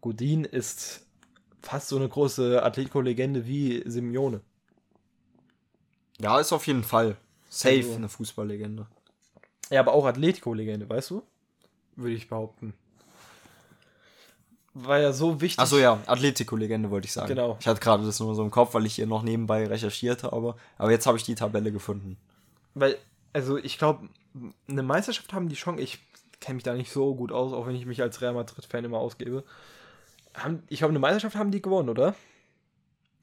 Godin 0.00 0.44
ist 0.44 1.06
fast 1.62 1.88
so 1.88 1.96
eine 1.96 2.08
große 2.08 2.62
Atletico-Legende 2.62 3.46
wie 3.46 3.82
Simeone. 3.86 4.40
Ja, 6.18 6.38
ist 6.38 6.52
auf 6.52 6.66
jeden 6.66 6.84
Fall 6.84 7.16
safe 7.48 7.76
Also- 7.76 7.94
eine 7.94 8.08
Fußballlegende. 8.08 8.86
Ja, 9.70 9.80
aber 9.80 9.92
auch 9.92 10.04
Atletico-Legende, 10.06 10.88
weißt 10.88 11.10
du? 11.10 11.22
Würde 11.96 12.14
ich 12.14 12.28
behaupten. 12.28 12.74
War 14.72 14.98
ja 15.00 15.12
so 15.12 15.40
wichtig. 15.40 15.58
Achso, 15.58 15.78
ja, 15.78 15.98
Atletico-Legende 16.06 16.90
wollte 16.90 17.06
ich 17.06 17.12
sagen. 17.12 17.28
Genau. 17.28 17.56
Ich 17.60 17.66
hatte 17.66 17.80
gerade 17.80 18.04
das 18.06 18.20
nur 18.20 18.34
so 18.34 18.42
im 18.42 18.50
Kopf, 18.52 18.74
weil 18.74 18.86
ich 18.86 18.94
hier 18.94 19.06
noch 19.06 19.22
nebenbei 19.22 19.66
recherchiert 19.66 20.22
habe. 20.22 20.54
Aber 20.78 20.90
jetzt 20.90 21.06
habe 21.06 21.18
ich 21.18 21.24
die 21.24 21.34
Tabelle 21.34 21.72
gefunden. 21.72 22.16
Weil, 22.74 22.96
also 23.32 23.56
ich 23.56 23.78
glaube, 23.78 24.08
eine 24.68 24.82
Meisterschaft 24.84 25.32
haben 25.32 25.48
die 25.48 25.56
schon, 25.56 25.78
ich 25.78 25.98
kenne 26.40 26.54
mich 26.54 26.62
da 26.62 26.74
nicht 26.74 26.92
so 26.92 27.14
gut 27.16 27.32
aus, 27.32 27.52
auch 27.52 27.66
wenn 27.66 27.74
ich 27.74 27.84
mich 27.84 28.00
als 28.00 28.20
Real 28.20 28.32
Madrid-Fan 28.34 28.84
immer 28.84 28.98
ausgebe. 28.98 29.44
Haben, 30.34 30.62
ich 30.68 30.78
glaube, 30.78 30.90
eine 30.90 30.98
Meisterschaft 30.98 31.36
haben 31.36 31.50
die 31.50 31.62
gewonnen, 31.62 31.88
oder? 31.88 32.14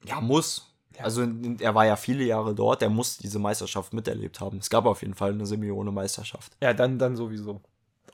Ja, 0.04 0.20
muss. 0.20 0.72
Ja. 0.96 1.04
Also 1.04 1.26
er 1.60 1.74
war 1.74 1.86
ja 1.86 1.96
viele 1.96 2.24
Jahre 2.24 2.54
dort, 2.54 2.82
der 2.82 2.90
muss 2.90 3.18
diese 3.18 3.38
Meisterschaft 3.38 3.92
miterlebt 3.92 4.40
haben. 4.40 4.58
Es 4.58 4.70
gab 4.70 4.86
auf 4.86 5.02
jeden 5.02 5.14
Fall 5.14 5.32
eine 5.32 5.46
Simeone-Meisterschaft. 5.46 6.52
Ja, 6.62 6.74
dann, 6.74 6.98
dann 6.98 7.16
sowieso. 7.16 7.60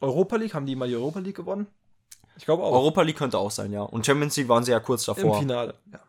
Europa 0.01 0.37
League, 0.37 0.55
haben 0.55 0.67
die 0.67 0.77
mal 0.77 0.89
die 0.89 0.97
Europa 0.97 1.21
League 1.21 1.37
gewonnen? 1.37 1.67
Ich 2.37 2.45
glaube 2.45 2.63
auch. 2.63 2.73
Europa 2.73 3.03
League 3.03 3.17
könnte 3.17 3.39
auch 3.39 3.51
sein, 3.51 3.73
ja. 3.73 3.83
Und 3.83 4.05
Champions 4.05 4.37
League 4.37 4.49
waren 4.49 4.65
sie 4.65 4.73
ja 4.73 4.81
kurz 4.81 5.07
Im 5.09 5.15
davor. 5.15 5.39
Finale. 5.39 5.75
Ja. 5.93 6.01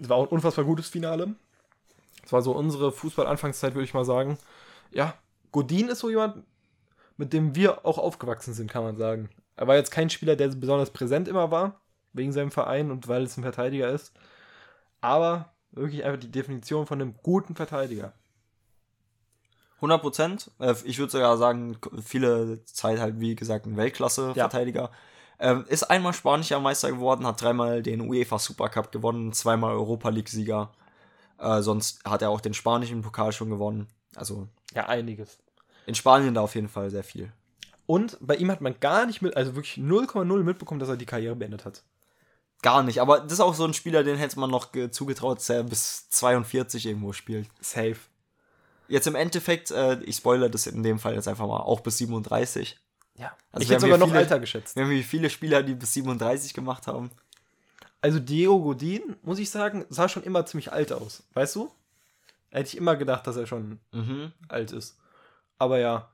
Es 0.00 0.08
war 0.08 0.16
auch 0.16 0.24
ein 0.24 0.28
unfassbar 0.28 0.64
gutes 0.64 0.88
Finale. 0.88 1.34
Es 2.24 2.32
war 2.32 2.42
so 2.42 2.52
unsere 2.52 2.90
Fußball-Anfangszeit, 2.90 3.74
würde 3.74 3.84
ich 3.84 3.94
mal 3.94 4.04
sagen. 4.04 4.38
Ja, 4.90 5.14
Godin 5.52 5.88
ist 5.88 6.00
so 6.00 6.10
jemand, 6.10 6.44
mit 7.16 7.32
dem 7.32 7.54
wir 7.54 7.86
auch 7.86 7.98
aufgewachsen 7.98 8.52
sind, 8.52 8.70
kann 8.70 8.82
man 8.82 8.96
sagen. 8.96 9.30
Er 9.56 9.66
war 9.66 9.76
jetzt 9.76 9.90
kein 9.90 10.10
Spieler, 10.10 10.36
der 10.36 10.48
besonders 10.48 10.90
präsent 10.90 11.28
immer 11.28 11.50
war, 11.50 11.80
wegen 12.16 12.32
seinem 12.32 12.50
Verein 12.50 12.90
und 12.90 13.08
weil 13.08 13.22
es 13.24 13.36
ein 13.36 13.42
Verteidiger 13.42 13.88
ist. 13.90 14.12
Aber 15.00 15.52
wirklich 15.72 16.04
einfach 16.04 16.20
die 16.20 16.30
Definition 16.30 16.86
von 16.86 17.00
einem 17.00 17.14
guten 17.22 17.54
Verteidiger. 17.54 18.12
100 19.76 20.00
Prozent. 20.00 20.50
Äh, 20.58 20.74
ich 20.84 20.98
würde 20.98 21.12
sogar 21.12 21.36
sagen, 21.36 21.76
viele 22.02 22.64
Zeit 22.64 22.98
halt, 22.98 23.20
wie 23.20 23.34
gesagt, 23.36 23.66
ein 23.66 23.76
Weltklasse-Verteidiger. 23.76 24.90
Ähm, 25.38 25.66
ist 25.68 25.82
einmal 25.84 26.14
spanischer 26.14 26.60
Meister 26.60 26.90
geworden, 26.90 27.26
hat 27.26 27.42
dreimal 27.42 27.82
den 27.82 28.00
UEFA 28.00 28.38
Supercup 28.38 28.90
gewonnen, 28.90 29.34
zweimal 29.34 29.72
Europa 29.74 30.08
League-Sieger. 30.08 30.72
Äh, 31.38 31.60
sonst 31.60 32.02
hat 32.04 32.22
er 32.22 32.30
auch 32.30 32.40
den 32.40 32.54
spanischen 32.54 33.02
Pokal 33.02 33.32
schon 33.32 33.50
gewonnen. 33.50 33.88
Also 34.14 34.48
Ja, 34.72 34.86
einiges. 34.86 35.38
in 35.84 35.94
Spanien 35.94 36.32
da 36.32 36.40
auf 36.40 36.54
jeden 36.54 36.70
Fall 36.70 36.88
sehr 36.90 37.04
viel. 37.04 37.30
Und 37.84 38.16
bei 38.20 38.34
ihm 38.36 38.50
hat 38.50 38.62
man 38.62 38.80
gar 38.80 39.04
nicht 39.04 39.20
mit, 39.20 39.36
also 39.36 39.54
wirklich 39.54 39.76
0,0 39.76 40.42
mitbekommen, 40.42 40.80
dass 40.80 40.88
er 40.88 40.96
die 40.96 41.06
Karriere 41.06 41.36
beendet 41.36 41.66
hat. 41.66 41.82
Gar 42.62 42.82
nicht, 42.82 43.00
aber 43.00 43.20
das 43.20 43.34
ist 43.34 43.40
auch 43.40 43.54
so 43.54 43.64
ein 43.64 43.74
Spieler, 43.74 44.02
den 44.02 44.16
hätte 44.16 44.40
man 44.40 44.50
noch 44.50 44.72
ge- 44.72 44.90
zugetraut, 44.90 45.38
dass 45.38 45.48
er 45.50 45.62
bis 45.62 46.08
42 46.10 46.86
irgendwo 46.86 47.12
spielt. 47.12 47.48
Safe. 47.60 47.96
Jetzt 48.88 49.06
im 49.06 49.14
Endeffekt, 49.14 49.70
äh, 49.70 50.00
ich 50.02 50.16
spoilere 50.16 50.48
das 50.50 50.66
in 50.66 50.82
dem 50.82 50.98
Fall 50.98 51.14
jetzt 51.14 51.28
einfach 51.28 51.46
mal, 51.46 51.58
auch 51.60 51.80
bis 51.80 51.98
37. 51.98 52.78
Ja. 53.18 53.36
Also 53.52 53.62
ich 53.64 53.70
hätte 53.70 53.82
sogar 53.82 53.98
noch 53.98 54.08
viele- 54.08 54.20
älter 54.20 54.38
geschätzt. 54.38 54.76
Wir 54.76 54.84
haben 54.84 54.90
hier 54.90 55.04
viele 55.04 55.30
Spieler, 55.30 55.62
die 55.62 55.74
bis 55.74 55.92
37 55.94 56.54
gemacht 56.54 56.86
haben. 56.86 57.10
Also 58.00 58.20
Diego 58.20 58.60
Godin, 58.60 59.16
muss 59.22 59.38
ich 59.38 59.50
sagen, 59.50 59.84
sah 59.88 60.08
schon 60.08 60.22
immer 60.22 60.46
ziemlich 60.46 60.72
alt 60.72 60.92
aus. 60.92 61.24
Weißt 61.34 61.56
du? 61.56 61.70
Hätte 62.50 62.68
ich 62.68 62.76
immer 62.76 62.96
gedacht, 62.96 63.26
dass 63.26 63.36
er 63.36 63.46
schon 63.46 63.80
Mhm. 63.92 64.32
alt 64.48 64.72
ist. 64.72 64.96
Aber 65.58 65.78
ja. 65.78 66.08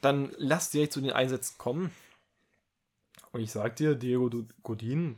Dann 0.00 0.32
lass 0.36 0.70
direkt 0.70 0.92
zu 0.92 1.00
den 1.00 1.12
Einsätzen 1.12 1.56
kommen. 1.58 1.90
Und 3.34 3.40
ich 3.40 3.50
sag 3.50 3.74
dir, 3.74 3.96
Diego 3.96 4.30
Godin 4.62 5.16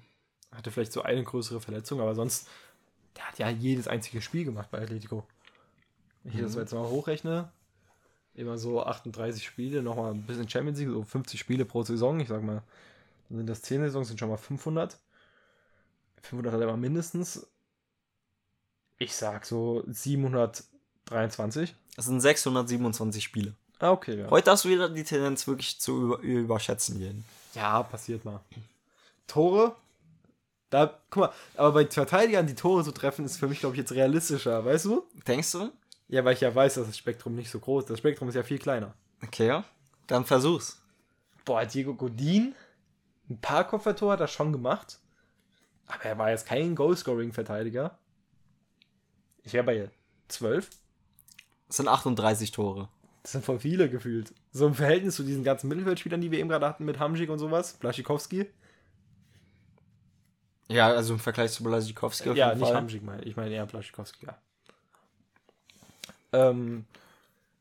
hatte 0.51 0.71
vielleicht 0.71 0.93
so 0.93 1.03
eine 1.03 1.23
größere 1.23 1.61
Verletzung, 1.61 2.01
aber 2.01 2.15
sonst, 2.15 2.49
der 3.15 3.29
hat 3.29 3.39
ja 3.39 3.51
jedes 3.51 3.89
einzige 3.89 4.23
Spiel 4.23 4.47
gemacht 4.47 4.71
bei 4.71 4.81
Atletico. 4.81 5.27
Wenn 6.23 6.33
ich 6.33 6.41
das 6.41 6.55
jetzt 6.55 6.73
mal 6.73 6.89
hochrechne, 6.89 7.53
immer 8.33 8.57
so 8.57 8.83
38 8.83 9.45
Spiele, 9.45 9.83
nochmal 9.83 10.15
ein 10.15 10.23
bisschen 10.23 10.49
Champions 10.49 10.79
League, 10.79 10.89
so 10.89 11.03
50 11.03 11.39
Spiele 11.39 11.67
pro 11.67 11.83
Saison. 11.83 12.19
Ich 12.19 12.29
sag 12.29 12.43
mal, 12.43 12.63
dann 13.29 13.37
sind 13.37 13.51
das 13.51 13.61
10 13.61 13.83
Saisons, 13.83 14.09
sind 14.09 14.19
schon 14.19 14.31
mal 14.31 14.39
500. 14.39 14.97
500 16.23 16.55
hat 16.55 16.61
er 16.61 16.69
immer 16.69 16.79
mindestens. 16.79 17.47
Ich 18.97 19.15
sag 19.15 19.45
so 19.45 19.85
723. 19.89 21.77
Das 21.97 22.07
sind 22.07 22.23
627 22.23 23.23
Spiele. 23.23 23.53
Ah, 23.79 23.91
okay, 23.91 24.19
ja. 24.21 24.31
Heute 24.31 24.53
hast 24.53 24.65
du 24.65 24.71
wieder 24.71 24.89
die 24.89 25.05
Tendenz 25.05 25.47
wirklich 25.47 25.79
zu 25.79 26.01
über 26.01 26.19
überschätzen 26.21 26.99
gehen. 26.99 27.27
Ja, 27.57 27.83
passiert 27.83 28.25
mal. 28.25 28.41
Tore, 29.27 29.75
da, 30.71 31.01
guck 31.11 31.21
mal, 31.23 31.33
aber 31.57 31.73
bei 31.73 31.87
Verteidigern 31.87 32.47
die 32.47 32.55
Tore 32.55 32.85
zu 32.85 32.93
treffen, 32.93 33.25
ist 33.25 33.39
für 33.39 33.49
mich, 33.49 33.61
glaube 33.61 33.75
ich, 33.75 33.79
jetzt 33.79 33.93
realistischer, 33.93 34.65
weißt 34.65 34.85
du? 34.85 35.05
Denkst 35.27 35.53
du? 35.53 35.73
Ja, 36.09 36.25
weil 36.25 36.35
ich 36.35 36.41
ja 36.41 36.55
weiß, 36.55 36.75
dass 36.75 36.87
das 36.87 36.99
Spektrum 36.99 37.35
nicht 37.35 37.51
so 37.51 37.59
groß 37.59 37.85
ist. 37.85 37.91
Das 37.91 37.99
Spektrum 37.99 38.29
ist 38.29 38.35
ja 38.35 38.43
viel 38.43 38.59
kleiner. 38.59 38.95
Okay, 39.25 39.47
ja. 39.47 39.65
Dann 40.07 40.25
versuch's. 40.25 40.81
Boah, 41.45 41.65
Diego 41.65 41.95
Godin, 41.95 42.55
ein 43.31 43.41
paar 43.41 43.65
Kopfballtore 43.65 44.13
hat 44.13 44.21
er 44.21 44.29
schon 44.29 44.53
gemacht, 44.53 44.99
aber 45.87 46.05
er 46.05 46.19
war 46.19 46.31
jetzt 46.31 46.47
kein 46.47 46.75
Goalscoring-Verteidiger. 46.75 47.99
Ich 49.43 49.53
wäre 49.53 49.65
bei 49.65 49.91
12. 50.29 50.69
Das 51.69 51.77
sind 51.79 51.89
38 51.89 52.51
Tore. 52.51 52.89
Das 53.27 53.33
sind 53.33 53.45
voll 53.45 53.59
viele 53.59 53.91
gefühlt. 53.91 54.33
So 54.53 54.69
im 54.69 54.75
Verhältnis 54.75 55.17
zu 55.17 55.25
diesen 55.25 55.43
ganzen 55.43 55.67
Mittelfeldspielern, 55.67 56.21
die 56.21 56.31
wir 56.31 56.39
eben 56.39 56.49
gerade 56.49 56.65
hatten 56.65 56.85
mit 56.85 57.01
Hamsik 57.01 57.29
und 57.29 57.41
sowas, 57.41 57.73
Blaschikowski. 57.73 58.47
Ja, 60.69 60.87
also 60.91 61.15
im 61.15 61.19
Vergleich 61.19 61.51
zu 61.51 61.65
Blasikowski 61.65 62.31
auf 62.31 62.37
Ja, 62.37 62.55
nicht 62.55 62.65
Fall. 62.65 62.77
Hamsik, 62.77 63.03
meine 63.03 63.25
ich 63.25 63.35
meine 63.35 63.53
eher 63.53 63.67
Blaschikowski, 63.67 64.27
ja. 64.27 64.39
Ähm, 66.33 66.85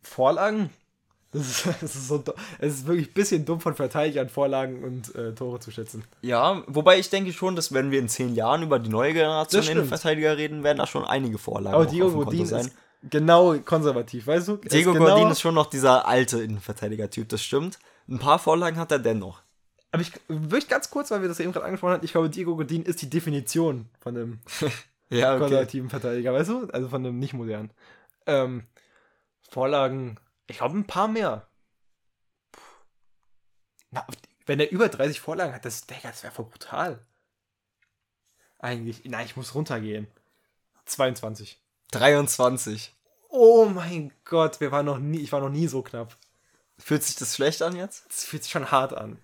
Vorlagen, 0.03 0.69
Das 1.31 1.47
ist, 1.47 1.65
das 1.81 1.95
ist, 1.95 2.07
so, 2.09 2.23
es 2.59 2.73
ist 2.75 2.85
wirklich 2.85 3.07
ein 3.09 3.13
bisschen 3.13 3.43
dumm 3.43 3.59
von 3.59 3.73
Verteidigern, 3.73 4.29
Vorlagen 4.29 4.83
und 4.83 5.15
äh, 5.15 5.33
Tore 5.33 5.59
zu 5.59 5.71
schätzen. 5.71 6.03
Ja, 6.21 6.61
wobei 6.67 6.99
ich 6.99 7.09
denke 7.09 7.33
schon, 7.33 7.55
dass 7.55 7.73
wenn 7.73 7.89
wir 7.89 7.97
in 7.97 8.07
zehn 8.07 8.35
Jahren 8.35 8.61
über 8.61 8.77
die 8.77 8.91
neue 8.91 9.13
Generation 9.13 9.57
Das 9.57 9.65
stimmt. 9.65 9.79
Innenverteidiger 9.79 10.37
reden, 10.37 10.63
werden 10.63 10.77
da 10.77 10.85
schon 10.85 11.05
einige 11.05 11.39
Vorlagen 11.39 11.73
Aber 11.75 11.87
Diego 11.87 12.11
Godin 12.11 12.45
sein. 12.45 12.67
ist 12.67 12.75
genau 13.09 13.57
konservativ, 13.59 14.27
weißt 14.27 14.47
du? 14.47 14.57
Diego 14.57 14.91
ist 14.91 14.97
genau, 14.97 15.15
Godin 15.15 15.31
ist 15.31 15.41
schon 15.41 15.55
noch 15.55 15.67
dieser 15.67 16.07
alte 16.07 16.41
Innenverteidiger-Typ, 16.41 17.29
das 17.29 17.43
stimmt. 17.43 17.79
Ein 18.07 18.19
paar 18.19 18.39
Vorlagen 18.39 18.77
hat 18.77 18.91
er 18.91 18.99
dennoch. 18.99 19.41
Aber 19.91 20.01
ich, 20.01 20.11
wirklich 20.27 20.67
ganz 20.67 20.89
kurz, 20.89 21.11
weil 21.11 21.21
wir 21.21 21.29
das 21.29 21.39
eben 21.39 21.51
gerade 21.51 21.65
angesprochen 21.65 21.93
haben, 21.93 22.05
ich 22.05 22.11
glaube, 22.11 22.29
Diego 22.29 22.55
Godin 22.55 22.83
ist 22.83 23.01
die 23.01 23.09
Definition 23.09 23.89
von 23.99 24.15
einem 24.15 24.39
Ja, 25.09 25.37
konservativen 25.37 25.89
Verteidiger, 25.89 26.33
weißt 26.33 26.49
du? 26.49 26.67
Also 26.71 26.89
von 26.89 27.05
einem 27.05 27.19
nicht 27.19 27.33
modernen. 27.33 27.71
Ähm, 28.25 28.65
Vorlagen, 29.49 30.19
ich 30.47 30.57
glaube, 30.57 30.77
ein 30.77 30.87
paar 30.87 31.07
mehr. 31.07 31.47
Na, 33.91 34.05
wenn 34.45 34.59
er 34.59 34.71
über 34.71 34.89
30 34.89 35.19
Vorlagen 35.21 35.53
hat, 35.53 35.65
das, 35.65 35.85
Digga, 35.85 36.09
das 36.09 36.23
wäre 36.23 36.33
voll 36.33 36.45
brutal. 36.45 37.05
Eigentlich, 38.59 39.05
nein, 39.05 39.25
ich 39.25 39.37
muss 39.37 39.53
runtergehen. 39.53 40.07
22. 40.85 41.61
23. 41.91 42.94
Oh 43.37 43.65
mein 43.65 44.13
Gott, 44.23 44.61
wir 44.61 44.71
waren 44.71 44.85
noch 44.85 44.97
nie, 44.97 45.17
ich 45.17 45.33
war 45.33 45.41
noch 45.41 45.49
nie 45.49 45.67
so 45.67 45.81
knapp. 45.81 46.15
Fühlt 46.77 47.03
sich 47.03 47.17
das 47.17 47.35
schlecht 47.35 47.61
an 47.61 47.75
jetzt? 47.75 48.05
Das 48.07 48.23
fühlt 48.23 48.43
sich 48.43 48.51
schon 48.53 48.71
hart 48.71 48.93
an. 48.93 49.17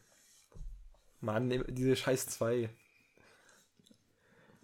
Mann, 1.21 1.63
diese 1.69 1.95
scheiß 1.95 2.27
zwei. 2.27 2.69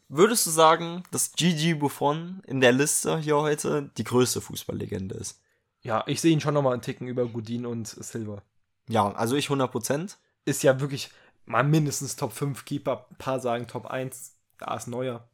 Würdest 0.09 0.45
du 0.47 0.49
sagen, 0.49 1.03
dass 1.11 1.31
Gigi 1.31 1.75
Buffon 1.75 2.41
in 2.45 2.59
der 2.59 2.73
Liste 2.73 3.19
hier 3.19 3.37
heute 3.37 3.89
die 3.95 4.03
größte 4.03 4.41
Fußballlegende 4.41 5.15
ist? 5.15 5.39
Ja, 5.81 6.03
ich 6.07 6.19
sehe 6.19 6.33
ihn 6.33 6.41
schon 6.41 6.53
nochmal 6.53 6.73
einen 6.73 6.81
Ticken 6.81 7.07
über 7.07 7.25
Godin 7.25 7.65
und 7.65 7.87
Silva. 7.87 8.41
Ja, 8.89 9.13
also 9.13 9.37
ich 9.37 9.47
100%. 9.47 10.17
Ist 10.43 10.61
ja 10.63 10.81
wirklich 10.81 11.09
mal 11.45 11.63
mindestens 11.63 12.17
Top 12.17 12.33
5 12.33 12.65
Keeper. 12.65 13.07
Ein 13.09 13.17
paar 13.17 13.39
sagen 13.39 13.67
Top 13.67 13.85
1. 13.85 14.35
Da 14.57 14.75
ist 14.75 14.87
neuer. 14.87 15.29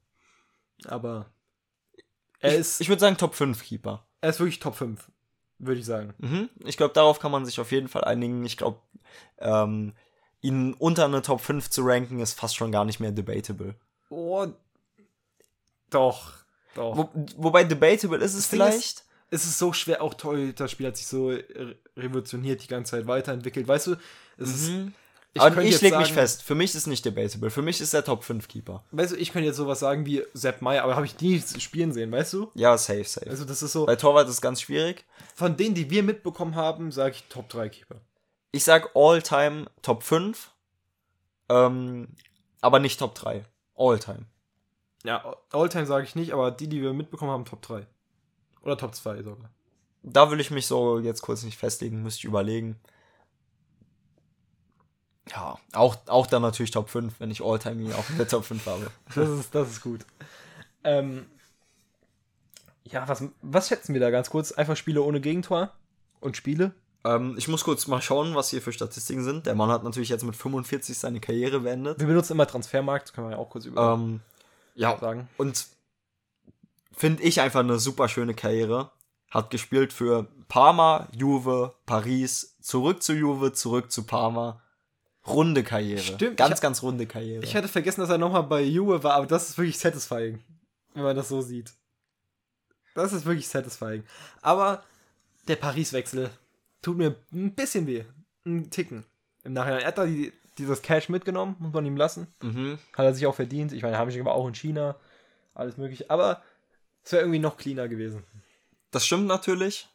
Aber 0.85 1.33
er 2.43 2.53
ich 2.53 2.59
ist, 2.59 2.81
ich 2.81 2.89
würde 2.89 2.99
sagen 2.99 3.17
Top 3.17 3.33
5 3.35 3.63
Keeper. 3.63 4.05
er 4.21 4.29
ist 4.29 4.39
wirklich 4.39 4.59
Top 4.59 4.75
5, 4.75 5.09
würde 5.59 5.79
ich 5.79 5.85
sagen. 5.85 6.13
Mhm. 6.19 6.49
Ich 6.65 6.77
glaube, 6.77 6.93
darauf 6.93 7.19
kann 7.19 7.31
man 7.31 7.45
sich 7.45 7.59
auf 7.59 7.71
jeden 7.71 7.87
Fall 7.87 8.03
einigen. 8.03 8.45
Ich 8.45 8.57
glaube, 8.57 8.79
ähm, 9.39 9.93
ihn 10.41 10.73
unter 10.75 11.05
eine 11.05 11.21
Top 11.21 11.41
5 11.41 11.69
zu 11.69 11.81
ranken, 11.83 12.19
ist 12.19 12.33
fast 12.39 12.55
schon 12.55 12.71
gar 12.71 12.85
nicht 12.85 12.99
mehr 12.99 13.11
debatable. 13.11 13.75
Oh, 14.09 14.45
doch, 15.89 16.33
doch. 16.75 16.97
Wo, 16.97 17.09
wobei 17.37 17.63
debatable 17.63 18.17
ist 18.17 18.33
es 18.33 18.49
Das 18.49 18.49
Ding 18.49 18.61
ist- 18.61 18.67
vielleicht. 18.67 19.05
es 19.29 19.45
ist 19.45 19.59
so 19.59 19.73
schwer, 19.73 20.01
auch 20.01 20.13
Torhüter-Spiel 20.13 20.87
hat 20.87 20.97
sich 20.97 21.07
so 21.07 21.31
revolutioniert 21.97 22.63
die 22.63 22.67
ganze 22.67 22.91
Zeit 22.91 23.07
weiterentwickelt. 23.07 23.67
Weißt 23.67 23.87
du, 23.87 23.95
es 24.37 24.49
ist, 24.49 24.69
Mhm. 24.69 24.93
Ich 25.33 25.41
Aber 25.41 25.63
ich 25.63 25.71
jetzt 25.71 25.81
leg 25.81 25.97
mich 25.97 26.13
fest, 26.13 26.43
für 26.43 26.53
mich 26.55 26.71
ist 26.71 26.75
es 26.75 26.87
nicht 26.87 27.03
debatable. 27.03 27.49
Für 27.49 27.61
mich 27.63 27.81
ist 27.81 27.93
er 27.93 28.03
Top 28.03 28.23
5 28.23 28.47
Keeper. 28.47 28.83
weißt 28.91 29.13
du, 29.13 29.15
ich 29.17 29.31
könnte 29.31 29.47
jetzt 29.47 29.57
sowas 29.57 29.79
sagen 29.79 30.05
wie 30.05 30.23
Sepp 30.33 30.61
Meyer, 30.61 30.83
aber 30.83 30.95
habe 30.95 31.05
ich 31.07 31.19
nie 31.19 31.41
spielen 31.57 31.91
sehen, 31.91 32.11
weißt 32.11 32.33
du? 32.33 32.51
Ja, 32.53 32.77
safe, 32.77 33.03
safe. 33.03 33.29
Also 33.29 33.43
das 33.43 33.63
ist 33.63 33.71
so, 33.71 33.85
Bei 33.85 33.95
Torwart 33.95 34.27
ist 34.27 34.35
es 34.35 34.41
ganz 34.41 34.61
schwierig. 34.61 35.05
von 35.33 35.57
denen, 35.57 35.73
die 35.73 35.89
wir 35.89 36.03
mitbekommen 36.03 36.55
haben, 36.55 36.91
sage 36.91 37.15
ich 37.15 37.23
Top 37.29 37.49
3 37.49 37.69
Keeper. 37.69 37.95
Ich 38.51 38.63
sag 38.63 38.91
All-Time 38.95 39.65
Top 39.81 40.03
5. 40.03 40.51
Ähm, 41.49 42.09
aber 42.61 42.79
nicht 42.79 42.99
Top 42.99 43.15
3. 43.15 43.43
All-Time. 43.75 44.25
Ja, 45.03 45.35
Alltime 45.51 45.85
sage 45.85 46.05
ich 46.05 46.15
nicht, 46.15 46.31
aber 46.31 46.51
die, 46.51 46.67
die 46.67 46.81
wir 46.81 46.93
mitbekommen 46.93 47.31
haben, 47.31 47.45
Top 47.45 47.61
3. 47.61 47.85
Oder 48.61 48.77
Top 48.77 48.95
2 48.95 49.23
sogar. 49.23 49.49
Da 50.03 50.31
will 50.31 50.39
ich 50.39 50.51
mich 50.51 50.67
so 50.67 50.99
jetzt 50.99 51.21
kurz 51.21 51.43
nicht 51.43 51.57
festlegen, 51.57 52.03
müsste 52.03 52.19
ich 52.19 52.25
überlegen. 52.25 52.79
Ja, 55.31 55.57
auch, 55.73 55.95
auch 56.07 56.27
dann 56.27 56.41
natürlich 56.41 56.71
Top 56.71 56.89
5, 56.89 57.19
wenn 57.19 57.31
ich 57.31 57.41
All-Time 57.41 57.95
auch 57.95 58.09
in 58.09 58.17
der 58.17 58.27
Top 58.27 58.43
5 58.45 58.65
habe. 58.65 58.91
Das 59.15 59.29
ist, 59.29 59.55
das 59.55 59.69
ist 59.69 59.81
gut. 59.81 60.01
Ähm, 60.83 61.25
ja, 62.83 63.07
was, 63.07 63.23
was 63.41 63.69
schätzen 63.69 63.93
wir 63.93 64.01
da 64.01 64.09
ganz 64.09 64.29
kurz? 64.29 64.51
Einfach 64.51 64.75
Spiele 64.75 65.01
ohne 65.01 65.21
Gegentor 65.21 65.71
und 66.19 66.35
Spiele? 66.35 66.73
Ähm, 67.05 67.35
ich 67.37 67.47
muss 67.47 67.63
kurz 67.63 67.87
mal 67.87 68.01
schauen, 68.01 68.35
was 68.35 68.49
hier 68.49 68.61
für 68.61 68.73
Statistiken 68.73 69.23
sind. 69.23 69.45
Der 69.45 69.55
Mann 69.55 69.69
hat 69.69 69.83
natürlich 69.83 70.09
jetzt 70.09 70.23
mit 70.23 70.35
45 70.35 70.97
seine 70.97 71.19
Karriere 71.19 71.61
beendet. 71.61 71.99
Wir 71.99 72.07
benutzen 72.07 72.33
immer 72.33 72.47
Transfermarkt, 72.47 73.07
das 73.07 73.13
kann 73.13 73.23
man 73.23 73.33
ja 73.33 73.39
auch 73.39 73.49
kurz 73.49 73.65
über 73.65 73.93
Ähm, 73.93 74.21
ja, 74.75 74.97
sagen. 74.97 75.29
und 75.37 75.67
finde 76.91 77.23
ich 77.23 77.41
einfach 77.41 77.61
eine 77.61 77.79
super 77.79 78.07
schöne 78.07 78.33
Karriere. 78.33 78.91
Hat 79.31 79.49
gespielt 79.49 79.93
für 79.93 80.27
Parma, 80.47 81.07
Juve, 81.15 81.73
Paris, 81.85 82.55
zurück 82.61 83.01
zu 83.01 83.13
Juve, 83.13 83.51
zurück 83.53 83.91
zu 83.91 84.03
Parma. 84.03 84.61
Runde 85.25 85.63
Karriere. 85.63 85.99
Stimmt, 85.99 86.37
Ganz, 86.37 86.55
ich- 86.55 86.61
ganz 86.61 86.81
runde 86.83 87.05
Karriere. 87.07 87.43
Ich 87.43 87.55
hatte 87.55 87.67
vergessen, 87.67 88.01
dass 88.01 88.09
er 88.09 88.17
nochmal 88.17 88.43
bei 88.43 88.61
Juve 88.61 89.03
war, 89.03 89.13
aber 89.13 89.25
das 89.27 89.49
ist 89.49 89.57
wirklich 89.57 89.77
satisfying, 89.79 90.43
wenn 90.93 91.03
man 91.03 91.15
das 91.15 91.29
so 91.29 91.41
sieht. 91.41 91.73
Das 92.95 93.13
ist 93.13 93.25
wirklich 93.25 93.47
satisfying. 93.47 94.03
Aber 94.41 94.83
der 95.47 95.55
Paris-Wechsel 95.55 96.29
tut 96.81 96.97
mir 96.97 97.15
ein 97.31 97.53
bisschen 97.53 97.87
weh. 97.87 98.03
Ein 98.45 98.69
Ticken. 98.69 99.05
Im 99.43 99.53
Nachhinein. 99.53 99.81
Er 99.81 99.87
hat 99.87 99.97
da 99.97 100.05
die, 100.05 100.31
dieses 100.57 100.81
Cash 100.81 101.09
mitgenommen, 101.09 101.55
muss 101.59 101.73
man 101.73 101.85
ihm 101.85 101.97
lassen. 101.97 102.27
mhm. 102.41 102.77
Hat 102.95 103.05
er 103.05 103.13
sich 103.13 103.25
auch 103.25 103.35
verdient. 103.35 103.71
Ich 103.73 103.81
meine, 103.81 103.97
haben 103.97 104.11
sich 104.11 104.19
aber 104.21 104.35
auch 104.35 104.47
in 104.47 104.53
China. 104.53 104.95
Alles 105.55 105.77
mögliche. 105.77 106.09
Aber 106.09 106.41
es 107.03 107.11
wäre 107.13 107.23
irgendwie 107.23 107.39
noch 107.39 107.57
cleaner 107.57 107.87
gewesen. 107.87 108.23
Das 108.91 109.05
stimmt 109.05 109.25
natürlich. 109.27 109.87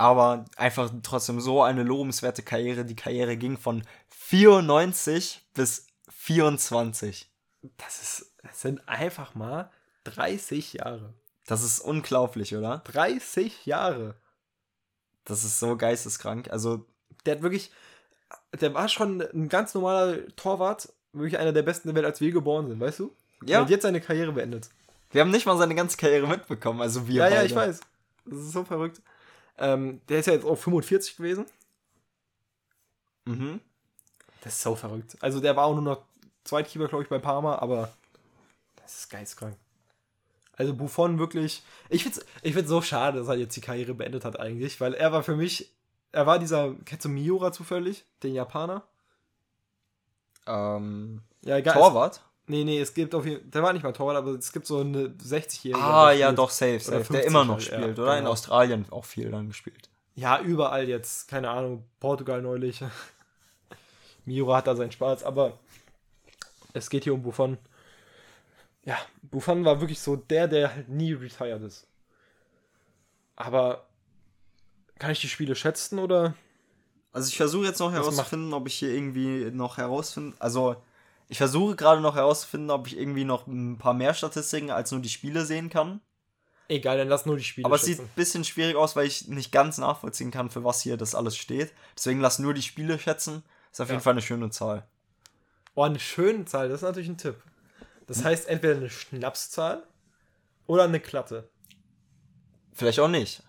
Aber 0.00 0.46
einfach 0.56 0.90
trotzdem 1.02 1.40
so 1.40 1.62
eine 1.62 1.82
lobenswerte 1.82 2.42
Karriere. 2.42 2.86
Die 2.86 2.96
Karriere 2.96 3.36
ging 3.36 3.58
von 3.58 3.82
94 4.08 5.46
bis 5.54 5.86
24. 6.08 7.30
Das 7.76 8.00
ist, 8.00 8.34
das 8.42 8.62
sind 8.62 8.88
einfach 8.88 9.34
mal 9.34 9.70
30 10.04 10.72
Jahre. 10.74 11.12
Das 11.46 11.62
ist 11.62 11.80
unglaublich, 11.80 12.56
oder? 12.56 12.78
30 12.84 13.66
Jahre. 13.66 14.14
Das 15.24 15.44
ist 15.44 15.58
so 15.58 15.76
geisteskrank. 15.76 16.50
Also, 16.50 16.86
Der 17.26 17.34
hat 17.36 17.42
wirklich, 17.42 17.70
der 18.58 18.72
war 18.72 18.88
schon 18.88 19.20
ein 19.20 19.48
ganz 19.50 19.74
normaler 19.74 20.26
Torwart, 20.36 20.90
wirklich 21.12 21.38
einer 21.38 21.52
der 21.52 21.62
besten 21.62 21.88
der 21.88 21.94
Welt, 21.96 22.06
als 22.06 22.20
wir 22.22 22.30
geboren 22.32 22.68
sind, 22.68 22.80
weißt 22.80 23.00
du? 23.00 23.14
Ja. 23.44 23.58
Er 23.58 23.62
hat 23.62 23.70
jetzt 23.70 23.82
seine 23.82 24.00
Karriere 24.00 24.32
beendet. 24.32 24.70
wir 25.10 25.20
haben 25.20 25.30
nicht 25.30 25.44
mal 25.44 25.58
seine 25.58 25.74
ganze 25.74 25.96
Karriere 25.98 26.26
mitbekommen. 26.26 26.80
Also, 26.80 27.06
wir 27.06 27.16
Ja, 27.16 27.28
ja, 27.28 27.34
beide. 27.36 27.46
ich 27.46 27.54
weiß. 27.54 27.80
Das 28.24 28.38
ist 28.38 28.52
so 28.52 28.64
verrückt. 28.64 29.02
Ähm, 29.60 30.00
der 30.08 30.20
ist 30.20 30.26
ja 30.26 30.32
jetzt 30.32 30.44
auch 30.44 30.56
45 30.56 31.16
gewesen. 31.16 31.46
Mhm. 33.26 33.60
Das 34.42 34.54
ist 34.54 34.62
so 34.62 34.74
verrückt. 34.74 35.16
Also 35.20 35.40
der 35.40 35.54
war 35.54 35.66
auch 35.66 35.74
nur 35.74 35.82
noch 35.82 36.02
Zweitkeeper, 36.44 36.88
glaube 36.88 37.04
ich, 37.04 37.10
bei 37.10 37.18
Parma, 37.18 37.56
aber 37.58 37.92
das 38.76 39.00
ist 39.00 39.10
geistkrank. 39.10 39.56
Also 40.56 40.74
Buffon 40.74 41.18
wirklich. 41.18 41.62
Ich 41.88 42.02
finde 42.02 42.20
es 42.20 42.26
ich 42.42 42.54
find's 42.54 42.70
so 42.70 42.82
schade, 42.82 43.18
dass 43.18 43.28
er 43.28 43.36
jetzt 43.36 43.56
die 43.56 43.60
Karriere 43.60 43.94
beendet 43.94 44.24
hat 44.24 44.40
eigentlich, 44.40 44.80
weil 44.80 44.94
er 44.94 45.12
war 45.12 45.22
für 45.22 45.36
mich, 45.36 45.70
er 46.12 46.26
war 46.26 46.38
dieser, 46.38 46.74
kennst 46.84 47.04
du 47.04 47.08
Miura 47.08 47.52
zufällig? 47.52 48.04
Den 48.22 48.34
Japaner? 48.34 48.82
Ähm, 50.46 51.22
Ja, 51.42 51.56
egal. 51.56 51.74
Torwart? 51.74 52.22
Nee, 52.50 52.64
nee, 52.64 52.80
es 52.80 52.92
gibt 52.92 53.14
auf 53.14 53.24
jeden 53.24 53.48
der 53.48 53.62
war 53.62 53.72
nicht 53.72 53.84
mal 53.84 53.92
Torwart, 53.92 54.16
aber 54.16 54.32
es 54.32 54.52
gibt 54.52 54.66
so 54.66 54.80
eine 54.80 55.06
60-Jährige. 55.06 55.80
Ah, 55.80 56.10
ja, 56.10 56.26
spielt. 56.26 56.38
doch, 56.40 56.50
safe, 56.50 56.80
safe. 56.80 56.96
Der 56.96 57.04
50 57.04 57.26
immer 57.26 57.44
noch 57.44 57.58
halt, 57.58 57.68
ja, 57.68 57.78
spielt, 57.78 57.98
oder? 58.00 58.12
In 58.14 58.18
genau. 58.18 58.30
Australien 58.32 58.86
auch 58.90 59.04
viel 59.04 59.30
dann 59.30 59.46
gespielt. 59.46 59.88
Ja, 60.16 60.40
überall 60.40 60.88
jetzt. 60.88 61.28
Keine 61.28 61.48
Ahnung, 61.48 61.84
Portugal 62.00 62.42
neulich. 62.42 62.82
Miura 64.24 64.56
hat 64.56 64.66
da 64.66 64.74
seinen 64.74 64.90
Spaß, 64.90 65.22
aber 65.22 65.60
es 66.72 66.90
geht 66.90 67.04
hier 67.04 67.14
um 67.14 67.22
Buffon. 67.22 67.56
Ja, 68.84 68.98
Buffon 69.22 69.64
war 69.64 69.80
wirklich 69.80 70.00
so 70.00 70.16
der, 70.16 70.48
der 70.48 70.74
halt 70.74 70.88
nie 70.88 71.12
retired 71.12 71.62
ist. 71.62 71.86
Aber 73.36 73.86
kann 74.98 75.12
ich 75.12 75.20
die 75.20 75.28
Spiele 75.28 75.54
schätzen 75.54 76.00
oder? 76.00 76.34
Also 77.12 77.28
ich 77.28 77.36
versuche 77.36 77.66
jetzt 77.66 77.78
noch 77.78 77.92
herauszufinden, 77.92 78.52
ob 78.54 78.66
ich 78.66 78.74
hier 78.74 78.90
irgendwie 78.90 79.52
noch 79.52 79.76
herausfinde. 79.76 80.36
Also 80.40 80.74
ich 81.30 81.38
versuche 81.38 81.76
gerade 81.76 82.00
noch 82.02 82.16
herauszufinden, 82.16 82.70
ob 82.70 82.86
ich 82.86 82.98
irgendwie 82.98 83.24
noch 83.24 83.46
ein 83.46 83.78
paar 83.78 83.94
mehr 83.94 84.12
Statistiken 84.14 84.70
als 84.70 84.90
nur 84.90 85.00
die 85.00 85.08
Spiele 85.08 85.46
sehen 85.46 85.70
kann. 85.70 86.00
Egal, 86.68 86.98
dann 86.98 87.08
lass 87.08 87.24
nur 87.26 87.36
die 87.36 87.44
Spiele 87.44 87.64
Aber 87.66 87.76
es 87.76 87.82
sieht 87.82 87.96
schätzen. 87.96 88.08
ein 88.10 88.14
bisschen 88.16 88.44
schwierig 88.44 88.76
aus, 88.76 88.94
weil 88.96 89.06
ich 89.06 89.26
nicht 89.28 89.50
ganz 89.50 89.78
nachvollziehen 89.78 90.30
kann, 90.30 90.50
für 90.50 90.62
was 90.64 90.82
hier 90.82 90.96
das 90.96 91.14
alles 91.14 91.36
steht. 91.36 91.72
Deswegen 91.96 92.20
lass 92.20 92.38
nur 92.38 92.52
die 92.54 92.62
Spiele 92.62 92.98
schätzen. 92.98 93.42
Ist 93.72 93.80
auf 93.80 93.88
Ja. 93.88 93.94
jeden 93.94 94.02
Fall 94.02 94.12
eine 94.12 94.22
schöne 94.22 94.50
Zahl. 94.50 94.86
Oh, 95.74 95.82
eine 95.82 95.98
schöne 96.00 96.44
Zahl, 96.44 96.68
das 96.68 96.78
ist 96.80 96.82
natürlich 96.82 97.08
ein 97.08 97.16
Tipp. 97.18 97.36
Das 98.06 98.24
heißt 98.24 98.48
entweder 98.48 98.74
eine 98.76 98.90
Schnapszahl 98.90 99.84
oder 100.66 100.84
eine 100.84 101.00
Klatte. 101.00 101.48
Vielleicht 102.72 102.98
auch 103.00 103.08
nicht. 103.08 103.42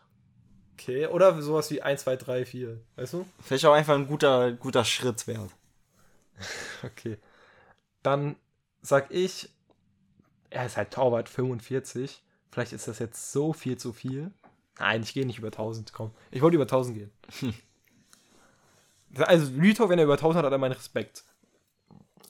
Okay, 0.74 1.08
oder 1.08 1.40
sowas 1.42 1.70
wie 1.72 1.82
1, 1.82 2.02
2, 2.02 2.16
3, 2.16 2.46
4. 2.46 2.80
Weißt 2.96 3.14
du? 3.14 3.28
Vielleicht 3.40 3.66
auch 3.66 3.74
einfach 3.74 3.96
ein 3.96 4.08
guter, 4.08 4.52
guter 4.52 4.86
Schritt 4.86 5.26
wert. 5.28 5.50
Okay. 6.84 7.18
Dann 8.04 8.36
sag 8.82 9.12
ich, 9.12 9.50
er 10.50 10.66
ist 10.66 10.78
halt 10.78 10.92
Torwart 10.92 11.30
45. 11.30 12.22
Vielleicht 12.52 12.74
ist 12.74 12.88
das 12.88 13.00
jetzt 13.00 13.32
so 13.32 13.54
viel 13.54 13.78
zu 13.78 13.94
viel. 13.94 14.32
Nein, 14.80 15.04
ich 15.04 15.14
gehe 15.14 15.26
nicht 15.26 15.38
über 15.40 15.48
1000. 15.50 15.94
Komm. 15.94 16.12
Ich 16.32 16.42
wollte 16.42 16.56
über 16.56 16.64
1000 16.66 16.98
gehen. 16.98 17.12
Also 19.20 19.52
Real 19.60 19.90
wenn 19.90 20.00
er 20.00 20.06
über 20.06 20.14
1000 20.14 20.38
hat, 20.38 20.46
hat 20.46 20.52
er 20.52 20.58
meinen 20.58 20.72
Respekt. 20.74 21.24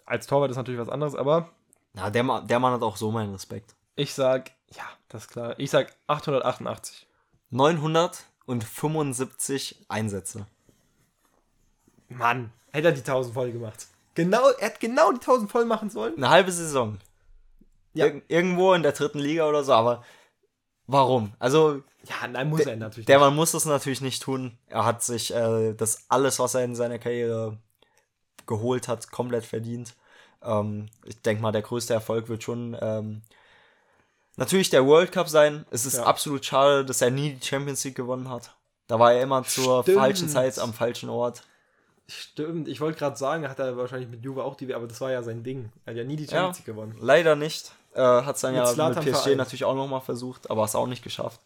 Als 0.06 0.28
Torwart 0.28 0.52
ist 0.52 0.58
natürlich 0.58 0.80
was 0.82 0.90
anderes, 0.90 1.16
aber 1.16 1.50
Na, 1.94 2.10
der, 2.10 2.24
Ma- 2.24 2.42
der 2.42 2.60
Mann 2.60 2.74
hat 2.74 2.82
auch 2.82 2.98
so 2.98 3.12
meinen 3.12 3.32
Respekt. 3.32 3.74
ich 3.96 4.14
sag, 4.14 4.52
ja, 4.76 4.84
das 5.08 5.24
ist 5.24 5.30
klar. 5.30 5.58
Ich 5.60 5.70
sag 5.72 5.96
888. 6.08 7.08
975 7.52 9.86
Einsätze. 9.88 10.46
Mann, 12.10 12.52
hätte 12.72 12.88
er 12.90 12.94
die 12.94 13.00
1000 13.02 13.34
voll 13.34 13.52
gemacht. 13.52 13.88
Genau, 14.15 14.50
er 14.60 14.67
hat 14.67 14.80
genau 14.80 15.12
die 15.12 15.19
1000 15.19 15.50
voll 15.52 15.65
machen 15.65 15.89
sollen. 15.89 16.15
Eine 16.17 16.30
halbe 16.30 16.52
Saison. 16.52 16.97
Ja. 17.93 18.06
Ir 18.08 18.21
irgendwo 18.28 18.74
in 18.74 18.84
der 18.84 18.91
dritten 18.93 19.19
Liga 19.19 19.47
oder 19.47 19.63
so, 19.63 19.74
aber 19.74 20.04
warum? 20.88 21.34
Also, 21.39 21.82
Ja, 22.04 22.28
nein, 22.28 22.50
muss 22.50 22.62
er 22.65 22.76
natürlich 22.76 23.06
der 23.06 23.19
Mann 23.19 23.36
muss 23.36 23.52
das 23.52 23.65
natürlich 23.65 24.02
nicht 24.02 24.21
tun. 24.24 24.58
Er 24.67 24.86
hat 24.86 25.04
sich 25.04 25.34
äh, 25.34 25.74
das 25.74 26.06
alles, 26.10 26.39
was 26.39 26.54
er 26.56 26.63
in 26.63 26.76
seiner 26.76 27.00
Karriere 27.00 27.58
geholt 28.47 28.88
hat, 28.88 29.12
komplett 29.12 29.45
verdient. 29.45 29.95
Ähm, 30.41 30.89
ich 31.06 31.21
denke 31.21 31.41
mal, 31.41 31.52
der 31.52 31.62
größte 31.62 31.93
Erfolg 31.93 32.28
wird 32.30 32.43
schon 32.43 32.76
ähm, 32.82 33.21
natürlich 34.38 34.69
der 34.69 34.86
World 34.86 35.12
Cup 35.12 35.30
sein. 35.30 35.65
Es 35.69 35.86
ist 35.86 35.97
Ja. 35.97 36.04
absolut 36.04 36.43
schade, 36.45 36.84
dass 36.86 37.02
er 37.02 37.12
nie 37.12 37.34
die 37.34 37.45
Champions 37.45 37.84
League 37.84 37.95
gewonnen 37.95 38.30
hat. 38.30 38.56
Da 38.88 39.00
war 39.00 39.13
er 39.13 39.21
immer 39.21 39.43
zur 39.43 39.84
Stimmt. 39.84 39.97
falschen 40.00 40.30
Zeit 40.30 40.58
am 40.60 40.74
falschen 40.74 41.10
Ort. 41.10 41.43
Stimmt, 42.12 42.67
ich 42.67 42.82
wollte 42.82 43.00
gerade 43.00 43.15
sagen, 43.15 43.47
hat 43.47 43.60
er 43.60 43.78
wahrscheinlich 43.78 44.10
mit 44.10 44.24
Juve 44.24 44.43
auch 44.43 44.56
die, 44.56 44.74
aber 44.74 44.88
das 44.88 45.00
war 45.00 45.12
ja 45.12 45.24
sein 45.24 45.43
Ding. 45.43 45.71
Er 45.86 45.91
hat 45.91 45.97
ja 45.97 46.04
nie 46.04 46.17
die 46.17 46.28
Champions 46.28 46.58
League 46.58 46.65
gewonnen. 46.65 46.95
Leider 47.00 47.36
nicht. 47.38 47.71
Äh, 47.93 48.02
hat 48.02 48.36
es 48.36 48.41
dann 48.41 48.54
Mit 48.54 48.60
ja 48.63 48.65
Zlatan 48.65 49.04
mit 49.04 49.13
PSG 49.13 49.21
vereint. 49.21 49.38
natürlich 49.38 49.63
auch 49.65 49.76
nochmal 49.76 50.02
versucht, 50.02 50.50
aber 50.50 50.63
es 50.65 50.76
auch 50.76 50.88
nicht 50.88 51.04
geschafft. 51.04 51.39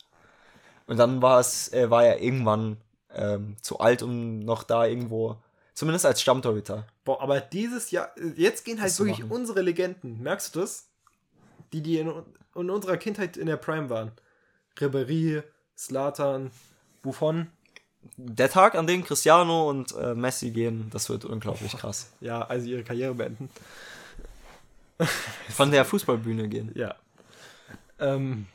Und 0.88 0.98
dann 0.98 1.22
war 1.22 1.40
es, 1.40 1.72
äh, 1.74 1.90
war 1.90 2.04
er 2.04 2.22
irgendwann 2.22 2.78
ähm, 3.14 3.56
zu 3.62 3.80
alt, 3.80 4.02
um 4.04 4.40
noch 4.40 4.64
da 4.64 4.86
irgendwo, 4.86 5.38
zumindest 5.74 6.06
als 6.06 6.22
Stammtorhüter. 6.22 6.86
Boah, 7.04 7.22
aber 7.22 7.42
dieses 7.42 7.92
Jahr, 7.92 8.10
jetzt 8.36 8.66
gehen 8.66 8.80
halt 8.80 8.90
Das 8.92 9.00
wirklich 9.00 9.30
unsere 9.30 9.62
Legenden. 9.62 10.22
Merkst 10.22 10.56
du 10.56 10.62
das? 10.62 10.88
Die, 11.74 11.82
die 11.82 12.00
in, 12.00 12.12
in 12.56 12.70
unserer 12.70 12.98
Kindheit 12.98 13.38
in 13.38 13.48
der 13.48 13.58
Prime 13.58 13.90
waren. 13.90 14.12
Ribéry, 14.78 15.44
Slatan, 15.78 16.52
Buffon. 17.02 17.48
Der 18.18 18.50
Tag, 18.50 18.76
an 18.76 18.88
dem 18.88 19.04
Cristiano 19.04 19.70
und 19.70 19.96
äh, 19.96 20.16
Messi 20.16 20.52
gehen, 20.52 20.90
das 20.92 21.10
wird 21.10 21.26
unglaublich 21.26 21.72
krass. 21.78 22.12
Ja, 22.22 22.42
also 22.42 22.68
ihre 22.68 22.84
Karriere 22.84 23.14
beenden. 23.14 23.50
Von 25.50 25.72
der 25.72 25.86
Fußballbühne 25.86 26.48
gehen. 26.48 26.72
Ja. 26.76 26.96
Ähm, 28.00 28.48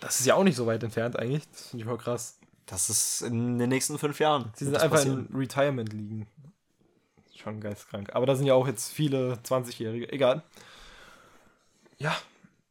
das 0.00 0.20
ist 0.20 0.26
ja 0.26 0.34
auch 0.34 0.44
nicht 0.44 0.56
so 0.56 0.66
weit 0.66 0.82
entfernt 0.82 1.18
eigentlich. 1.18 1.48
Das 1.50 1.68
finde 1.68 1.82
ich 1.82 1.88
voll 1.88 1.98
krass. 1.98 2.38
Das 2.66 2.90
ist 2.90 3.22
in 3.22 3.58
den 3.58 3.68
nächsten 3.68 3.98
fünf 3.98 4.18
Jahren. 4.18 4.52
Sie 4.54 4.64
sind 4.64 4.76
einfach 4.76 4.96
passieren. 4.96 5.28
in 5.30 5.36
Retirement 5.36 5.92
liegen. 5.92 6.26
Schon 7.34 7.60
geistkrank. 7.60 8.14
Aber 8.14 8.26
da 8.26 8.34
sind 8.34 8.46
ja 8.46 8.54
auch 8.54 8.66
jetzt 8.66 8.92
viele 8.92 9.34
20-Jährige. 9.44 10.12
Egal. 10.12 10.42
Ja, 11.98 12.16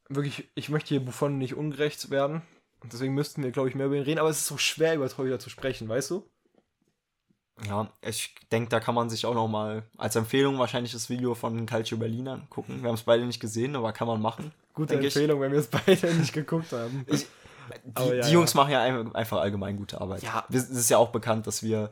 wirklich, 0.10 0.50
ich 0.56 0.70
möchte 0.70 0.90
hier 0.90 1.04
Buffon 1.04 1.38
nicht 1.38 1.56
ungerecht 1.56 2.10
werden. 2.10 2.42
Und 2.86 2.94
deswegen 2.94 3.16
müssten 3.16 3.42
wir, 3.44 3.50
glaube 3.52 3.68
ich, 3.70 3.74
mehr 3.74 3.88
über 3.88 3.96
ihn 3.96 4.04
reden. 4.04 4.20
Aber 4.20 4.30
es 4.30 4.38
ist 4.38 4.46
so 4.48 4.58
schwer, 4.58 4.94
über 4.94 5.10
Torhüter 5.10 5.40
zu 5.40 5.50
sprechen, 5.50 5.90
weißt 5.90 6.12
du? 6.12 6.24
Ja, 7.68 7.90
ich 8.02 8.36
denke, 8.52 8.70
da 8.70 8.80
kann 8.80 8.94
man 8.94 9.10
sich 9.10 9.26
auch 9.26 9.34
noch 9.34 9.48
mal 9.48 9.84
als 9.98 10.16
Empfehlung 10.16 10.60
wahrscheinlich 10.60 10.92
das 10.92 11.10
Video 11.10 11.34
von 11.34 11.66
Calcio 11.66 11.98
Berlin 11.98 12.28
angucken. 12.28 12.82
Wir 12.82 12.90
haben 12.90 12.96
es 12.96 13.02
beide 13.04 13.26
nicht 13.26 13.40
gesehen, 13.40 13.76
aber 13.76 13.92
kann 13.92 14.08
man 14.08 14.22
machen. 14.22 14.52
Gute 14.74 14.94
Denke 14.94 15.08
ich. 15.08 15.16
Empfehlung, 15.16 15.42
wenn 15.42 15.52
wir 15.52 15.60
es 15.60 15.68
beide 15.68 16.14
nicht 16.14 16.34
geguckt 16.34 16.72
haben. 16.72 17.06
Ich- 17.08 17.26
Die, 17.84 18.02
ja, 18.04 18.10
die 18.12 18.18
ja. 18.18 18.28
Jungs 18.28 18.54
machen 18.54 18.70
ja 18.74 18.82
ein- 18.82 19.16
einfach 19.16 19.40
allgemein 19.40 19.76
gute 19.76 20.00
Arbeit. 20.00 20.22
Ja. 20.22 20.46
Es 20.52 20.70
ist 20.70 20.88
ja 20.92 21.00
auch 21.00 21.10
bekannt, 21.10 21.48
dass 21.48 21.64
wir 21.64 21.92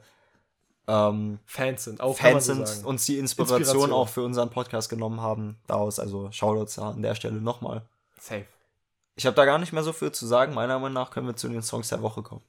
ähm, 0.88 1.39
Fans 1.47 1.86
sind, 1.86 1.99
auch 1.99 2.15
Fans 2.15 2.45
so 2.45 2.53
sind, 2.63 2.86
uns 2.86 3.08
die 3.08 3.17
Inspiration, 3.17 3.62
Inspiration. 3.62 3.91
auch 3.91 4.08
für 4.08 4.21
unseren 4.21 4.51
Podcast 4.51 4.91
genommen 4.91 5.19
haben. 5.21 5.58
Daraus, 5.65 5.97
also 5.97 6.29
Shoutouts 6.32 6.77
an 6.77 7.01
der 7.01 7.15
Stelle 7.15 7.41
nochmal. 7.41 7.82
Safe. 8.19 8.45
Ich 9.15 9.26
habe 9.26 9.36
da 9.36 9.45
gar 9.45 9.60
nicht 9.60 9.73
mehr 9.73 9.84
so 9.84 9.93
viel 9.93 10.12
zu 10.12 10.26
sagen. 10.26 10.54
Meiner 10.54 10.80
Meinung 10.80 10.93
nach 10.93 11.12
können 11.12 11.28
wir 11.28 11.36
zu 11.36 11.47
den 11.47 11.62
Songs 11.62 11.89
der 11.89 12.02
Woche 12.02 12.23
kommen. 12.23 12.43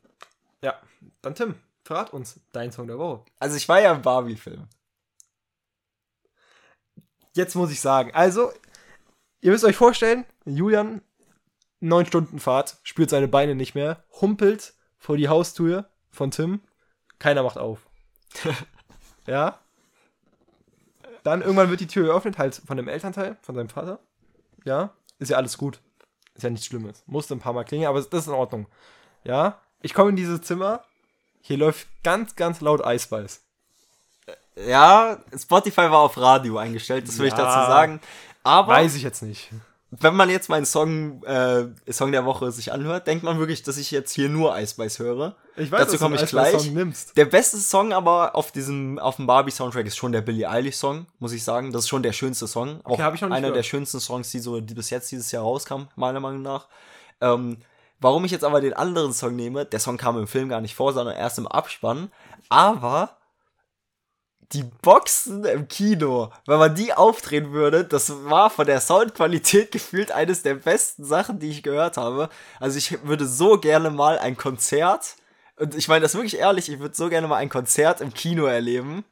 Ja, 0.62 0.78
dann 1.20 1.34
Tim, 1.34 1.56
verrat 1.84 2.12
uns 2.12 2.40
dein 2.52 2.72
Song 2.72 2.86
der 2.86 2.98
Woche. 2.98 3.24
Also 3.38 3.56
ich 3.56 3.68
war 3.68 3.80
ja 3.80 3.92
im 3.92 4.02
Barbie-Film. 4.02 4.66
Jetzt 7.34 7.54
muss 7.54 7.70
ich 7.70 7.80
sagen, 7.80 8.12
also, 8.14 8.52
ihr 9.40 9.50
müsst 9.50 9.64
euch 9.64 9.76
vorstellen, 9.76 10.24
Julian, 10.44 11.02
neun 11.80 12.06
Stunden 12.06 12.38
Fahrt, 12.38 12.78
spürt 12.84 13.10
seine 13.10 13.28
Beine 13.28 13.54
nicht 13.54 13.74
mehr, 13.74 14.04
humpelt 14.20 14.74
vor 14.98 15.16
die 15.16 15.28
Haustür 15.28 15.90
von 16.10 16.30
Tim, 16.30 16.60
keiner 17.18 17.42
macht 17.42 17.58
auf. 17.58 17.86
ja. 19.26 19.58
Dann 21.24 21.42
irgendwann 21.42 21.70
wird 21.70 21.80
die 21.80 21.86
Tür 21.86 22.04
geöffnet, 22.04 22.38
halt 22.38 22.54
von 22.66 22.76
dem 22.76 22.88
Elternteil, 22.88 23.36
von 23.42 23.54
seinem 23.54 23.68
Vater. 23.68 23.98
Ja, 24.64 24.94
ist 25.18 25.30
ja 25.30 25.36
alles 25.36 25.58
gut. 25.58 25.80
Ist 26.34 26.42
ja 26.42 26.50
nichts 26.50 26.66
Schlimmes. 26.66 27.02
Musste 27.06 27.34
ein 27.34 27.40
paar 27.40 27.52
Mal 27.52 27.64
klingeln, 27.64 27.88
aber 27.88 28.00
das 28.00 28.08
ist 28.22 28.26
in 28.26 28.32
Ordnung. 28.34 28.66
Ja, 29.24 29.58
ich 29.80 29.94
komme 29.94 30.10
in 30.10 30.16
dieses 30.16 30.42
Zimmer, 30.42 30.82
hier 31.40 31.56
läuft 31.58 31.86
ganz, 32.02 32.34
ganz 32.36 32.60
laut 32.60 32.80
Ice 32.84 33.04
Spice. 33.04 33.40
Ja, 34.56 35.18
Spotify 35.36 35.82
war 35.90 35.98
auf 35.98 36.16
Radio 36.16 36.58
eingestellt, 36.58 37.08
das 37.08 37.18
will 37.18 37.26
ich 37.26 37.32
Ja. 37.32 37.38
dazu 37.44 37.70
sagen. 37.70 38.00
Aber 38.42 38.72
Weiß 38.74 38.94
ich 38.94 39.02
jetzt 39.02 39.22
nicht. 39.22 39.50
Wenn 40.00 40.14
man 40.14 40.30
jetzt 40.30 40.48
meinen 40.48 40.66
Song, 40.66 41.22
äh, 41.24 41.66
Song 41.90 42.12
der 42.12 42.24
Woche 42.24 42.50
sich 42.52 42.72
anhört, 42.72 43.06
denkt 43.06 43.22
man 43.22 43.38
wirklich, 43.38 43.62
dass 43.62 43.76
ich 43.76 43.90
jetzt 43.90 44.12
hier 44.12 44.28
nur 44.28 44.54
Spice 44.66 44.98
höre. 44.98 45.36
Ich 45.56 45.70
Dazu 45.70 45.98
komme 45.98 46.16
ich 46.16 46.26
gleich. 46.26 46.58
Song 46.58 46.74
nimmst. 46.74 47.16
Der 47.16 47.26
beste 47.26 47.58
Song 47.58 47.92
aber 47.92 48.34
auf 48.34 48.50
diesem, 48.50 48.98
auf 48.98 49.16
dem 49.16 49.26
Barbie-Soundtrack 49.26 49.86
ist 49.86 49.96
schon 49.96 50.12
der 50.12 50.22
Billie 50.22 50.48
Eilish-Song, 50.48 51.06
muss 51.18 51.32
ich 51.32 51.44
sagen. 51.44 51.72
Das 51.72 51.84
ist 51.84 51.88
schon 51.88 52.02
der 52.02 52.12
schönste 52.12 52.46
Song. 52.46 52.80
Auch 52.84 52.98
hab 52.98 53.14
ich 53.14 53.20
noch 53.20 53.28
nicht 53.28 53.36
einer 53.36 53.48
der 53.48 53.52
gehört. 53.52 53.66
schönsten 53.66 54.00
Songs, 54.00 54.30
die 54.30 54.40
so 54.40 54.60
die 54.60 54.74
bis 54.74 54.90
jetzt 54.90 55.10
dieses 55.12 55.30
Jahr 55.30 55.42
rauskam, 55.42 55.82
meiner 55.96 56.20
Meinung 56.20 56.42
nach. 56.42 56.66
Ähm, 57.20 57.58
warum 58.00 58.24
ich 58.24 58.32
jetzt 58.32 58.44
aber 58.44 58.60
den 58.60 58.72
anderen 58.72 59.12
Song 59.12 59.36
nehme, 59.36 59.64
der 59.64 59.80
Song 59.80 59.96
kam 59.96 60.18
im 60.18 60.26
Film 60.26 60.48
gar 60.48 60.60
nicht 60.60 60.74
vor, 60.74 60.92
sondern 60.92 61.16
erst 61.16 61.38
im 61.38 61.46
Abspann. 61.46 62.10
Aber 62.48 63.16
die 64.52 64.62
Boxen 64.82 65.44
im 65.44 65.68
Kino, 65.68 66.30
wenn 66.46 66.58
man 66.58 66.74
die 66.74 66.92
aufdrehen 66.92 67.52
würde, 67.52 67.84
das 67.84 68.24
war 68.24 68.50
von 68.50 68.66
der 68.66 68.80
Soundqualität 68.80 69.72
gefühlt 69.72 70.12
eines 70.12 70.42
der 70.42 70.54
besten 70.54 71.04
Sachen, 71.04 71.38
die 71.38 71.50
ich 71.50 71.62
gehört 71.62 71.96
habe. 71.96 72.28
Also 72.60 72.78
ich 72.78 73.04
würde 73.04 73.26
so 73.26 73.58
gerne 73.58 73.90
mal 73.90 74.18
ein 74.18 74.36
Konzert, 74.36 75.16
und 75.56 75.74
ich 75.74 75.88
meine 75.88 76.02
das 76.02 76.14
wirklich 76.14 76.36
ehrlich, 76.36 76.68
ich 76.68 76.80
würde 76.80 76.94
so 76.94 77.08
gerne 77.08 77.28
mal 77.28 77.36
ein 77.36 77.48
Konzert 77.48 78.00
im 78.00 78.12
Kino 78.12 78.46
erleben. 78.46 79.04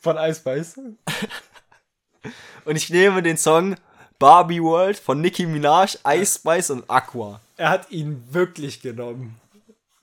Von 0.00 0.16
Ice 0.16 0.40
Spice. 0.40 0.80
Und 2.64 2.76
ich 2.76 2.90
nehme 2.90 3.22
den 3.22 3.36
Song 3.36 3.76
Barbie 4.18 4.62
World 4.62 4.98
von 4.98 5.20
Nicki 5.20 5.46
Minaj, 5.46 5.96
Ice 6.06 6.38
Spice 6.38 6.70
und 6.70 6.90
Aqua. 6.90 7.40
Er 7.56 7.70
hat 7.70 7.90
ihn 7.90 8.22
wirklich 8.30 8.82
genommen. 8.82 9.40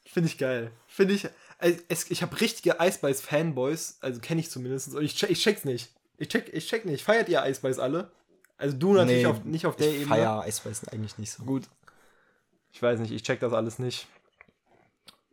Finde 0.06 0.30
ich 0.30 0.38
geil. 0.40 0.72
Finde 0.88 1.14
ich. 1.14 1.30
Also 1.60 1.80
es, 1.88 2.10
ich 2.12 2.22
habe 2.22 2.40
richtige 2.40 2.78
Ice 2.80 2.98
Spice 3.00 3.22
Fanboys, 3.22 3.98
also 4.02 4.20
kenne 4.22 4.42
ich 4.42 4.50
zumindest. 4.52 4.94
Und 4.94 5.04
ich, 5.04 5.16
check, 5.16 5.30
ich 5.30 5.42
check's 5.42 5.66
nicht. 5.66 5.92
Ich 6.18 6.28
check, 6.30 6.50
ich 6.54 6.68
check 6.68 6.86
nicht. 6.86 7.04
Feiert 7.04 7.30
ihr 7.30 7.44
Ice 7.46 7.56
Spice 7.60 7.80
alle? 7.80 8.12
Also 8.58 8.76
du 8.78 8.94
natürlich 8.94 9.24
Nee, 9.24 9.26
auf, 9.28 9.44
nicht 9.44 9.66
auf 9.66 9.76
der 9.76 9.88
ich 9.90 9.96
Ebene. 10.02 10.08
feier 10.08 10.44
Ice 10.48 10.60
Spice 10.62 10.88
eigentlich 10.90 11.18
nicht 11.18 11.32
so. 11.32 11.44
Gut. 11.44 11.64
Ich 12.72 12.82
weiß 12.82 13.00
nicht, 13.00 13.12
ich 13.12 13.24
check 13.24 13.40
das 13.40 13.54
alles 13.54 13.80
nicht. 13.80 14.08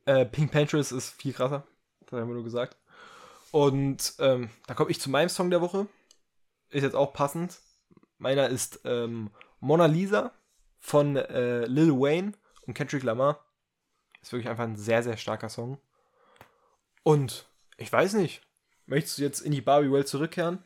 Äh, 0.07 0.25
Pink 0.27 0.53
Panthers 0.53 0.93
ist 0.93 1.11
viel 1.11 1.33
krasser. 1.33 1.67
Das 2.07 2.21
haben 2.21 2.29
wir 2.29 2.35
nur 2.35 2.45
gesagt. 2.45 2.77
Und 3.51 4.15
ähm, 4.19 4.51
da 4.67 4.75
komme 4.75 4.91
ich 4.91 5.01
zu 5.01 5.11
meinem 5.11 5.29
Song 5.29 5.51
der 5.51 5.61
Woche. 5.61 5.87
Ist 6.71 6.83
jetzt 6.83 6.97
auch 6.97 7.13
passend. 7.13 7.59
Meiner 8.19 8.49
ist 8.49 8.81
ähm, 8.85 9.31
Mona 9.61 9.87
Lisa 9.87 10.33
von 10.81 11.17
äh, 11.17 11.65
Lil 11.67 11.93
Wayne 11.93 12.33
und 12.67 12.75
Kendrick 12.75 13.03
Lamar. 13.03 13.45
Ist 14.23 14.33
wirklich 14.33 14.49
einfach 14.49 14.65
ein 14.65 14.77
sehr, 14.77 15.03
sehr 15.03 15.17
starker 15.17 15.49
Song. 15.49 15.79
Und 17.05 17.47
ich 17.77 17.93
weiß 17.93 18.15
nicht, 18.15 18.43
möchtest 18.87 19.19
du 19.19 19.23
jetzt 19.23 19.41
in 19.41 19.53
die 19.53 19.61
Barbie-Welt 19.61 20.09
zurückkehren? 20.09 20.59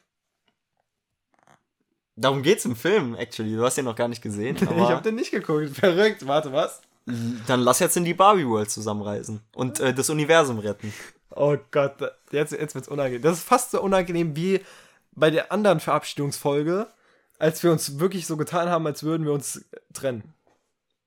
Darum 2.16 2.42
geht's 2.42 2.64
im 2.64 2.74
Film, 2.74 3.14
actually. 3.14 3.55
Du 3.55 3.62
hast 3.62 3.77
den 3.77 3.85
noch 3.85 3.94
gar 3.94 4.09
nicht 4.09 4.22
gesehen. 4.22 4.57
ich 4.61 4.66
habe 4.66 5.03
den 5.03 5.16
nicht 5.16 5.31
geguckt. 5.31 5.77
Verrückt. 5.77 6.27
Warte, 6.27 6.53
was? 6.53 6.81
dann 7.46 7.61
lass 7.61 7.79
jetzt 7.79 7.96
in 7.96 8.05
die 8.05 8.14
Barbie 8.14 8.46
World 8.46 8.70
zusammenreisen 8.70 9.40
und 9.55 9.81
äh, 9.81 9.94
das 9.94 10.11
Universum 10.11 10.59
retten. 10.59 10.92
Oh 11.31 11.57
Gott, 11.70 11.94
jetzt, 12.33 12.53
jetzt 12.53 12.74
wird's 12.74 12.88
unangenehm. 12.88 13.22
Das 13.22 13.38
ist 13.38 13.44
fast 13.44 13.70
so 13.70 13.81
unangenehm 13.81 14.37
wie 14.37 14.61
bei 15.12 15.31
der 15.31 15.51
anderen 15.53 15.81
Verabschiedungsfolge, 15.81 16.87
als 17.38 17.62
wir 17.62 17.72
uns 17.72 17.98
wirklich 17.98 18.27
so 18.27 18.37
getan 18.37 18.68
haben, 18.68 18.87
als 18.87 19.03
würden 19.03 19.24
wir 19.24 19.33
uns 19.33 19.64
trennen. 19.94 20.35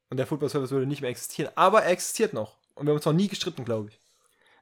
Und 0.09 0.17
der 0.17 0.27
Football 0.27 0.49
Service 0.49 0.71
würde 0.71 0.87
nicht 0.87 1.01
mehr 1.01 1.11
existieren. 1.11 1.51
Aber 1.55 1.83
er 1.83 1.91
existiert 1.91 2.33
noch. 2.33 2.55
Und 2.75 2.85
wir 2.85 2.91
haben 2.91 2.97
uns 2.97 3.05
noch 3.05 3.13
nie 3.13 3.27
gestritten, 3.27 3.63
glaube 3.63 3.89
ich. 3.89 3.99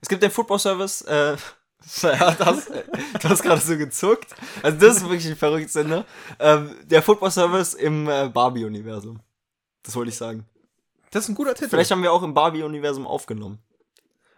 Es 0.02 0.08
gibt 0.10 0.24
den 0.24 0.32
Football 0.32 0.60
Service, 0.60 1.02
äh, 1.02 1.36
ja, 2.02 2.32
das, 2.36 2.66
du 2.66 3.30
hast 3.30 3.42
gerade 3.42 3.62
so 3.62 3.78
gezuckt. 3.78 4.36
Also 4.62 4.78
das 4.78 4.98
ist 4.98 5.04
wirklich 5.04 5.28
ein 5.28 5.36
verrücktes 5.38 5.76
Ende. 5.76 6.06
Ähm, 6.40 6.76
der 6.86 7.02
Football 7.02 7.32
Service 7.32 7.74
im 7.74 8.08
äh, 8.08 8.30
Barbie-Universum. 8.30 9.20
Das 9.84 9.96
wollte 9.96 10.10
ich 10.10 10.18
sagen. 10.18 10.46
Das 11.12 11.24
ist 11.24 11.30
ein 11.30 11.36
guter 11.36 11.56
Titel. 11.56 11.70
Vielleicht 11.70 11.92
haben 11.92 12.04
wir 12.04 12.12
auch 12.12 12.24
im 12.24 12.34
Barbie-Universum 12.34 13.08
aufgenommen. 13.08 13.60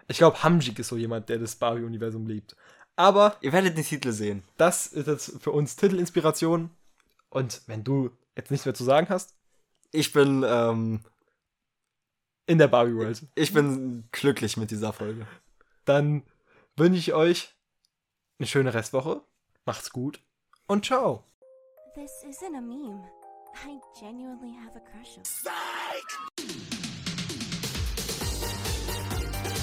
Ich 0.07 0.17
glaube, 0.17 0.41
Hamjik 0.43 0.77
ist 0.79 0.89
so 0.89 0.97
jemand, 0.97 1.29
der 1.29 1.39
das 1.39 1.55
Barbie-Universum 1.55 2.27
liebt. 2.27 2.55
Aber 2.95 3.37
Ihr 3.41 3.53
werdet 3.53 3.77
den 3.77 3.83
Titel 3.83 4.11
sehen. 4.11 4.43
das 4.57 4.87
ist 4.87 5.07
jetzt 5.07 5.41
für 5.41 5.51
uns 5.51 5.75
Titelinspiration. 5.75 6.69
Und 7.29 7.61
wenn 7.65 7.83
du 7.83 8.11
jetzt 8.35 8.51
nichts 8.51 8.65
mehr 8.65 8.75
zu 8.75 8.83
sagen 8.83 9.07
hast, 9.09 9.33
Ich 9.91 10.13
bin, 10.13 10.45
ähm, 10.47 11.01
in 12.45 12.57
der 12.57 12.67
Barbie 12.67 12.95
World, 12.95 13.23
ich 13.35 13.53
bin 13.53 14.05
glücklich 14.11 14.57
mit 14.57 14.71
dieser 14.71 14.93
Folge. 14.93 15.25
Dann 15.85 16.23
wünsche 16.75 16.99
ich 16.99 17.13
euch 17.13 17.55
eine 18.39 18.47
schöne 18.47 18.73
Restwoche. 18.73 19.21
Macht's 19.65 19.91
gut 19.91 20.21
und 20.67 20.85
ciao. 20.85 21.23
This 21.93 22.11
isn't 22.23 22.57
a 22.57 22.61
meme. 22.61 23.03
I 23.65 23.79
genuinely 23.99 24.53
have 24.53 24.75
a 24.75 24.81
crush 24.81 25.17
on. 25.17 25.23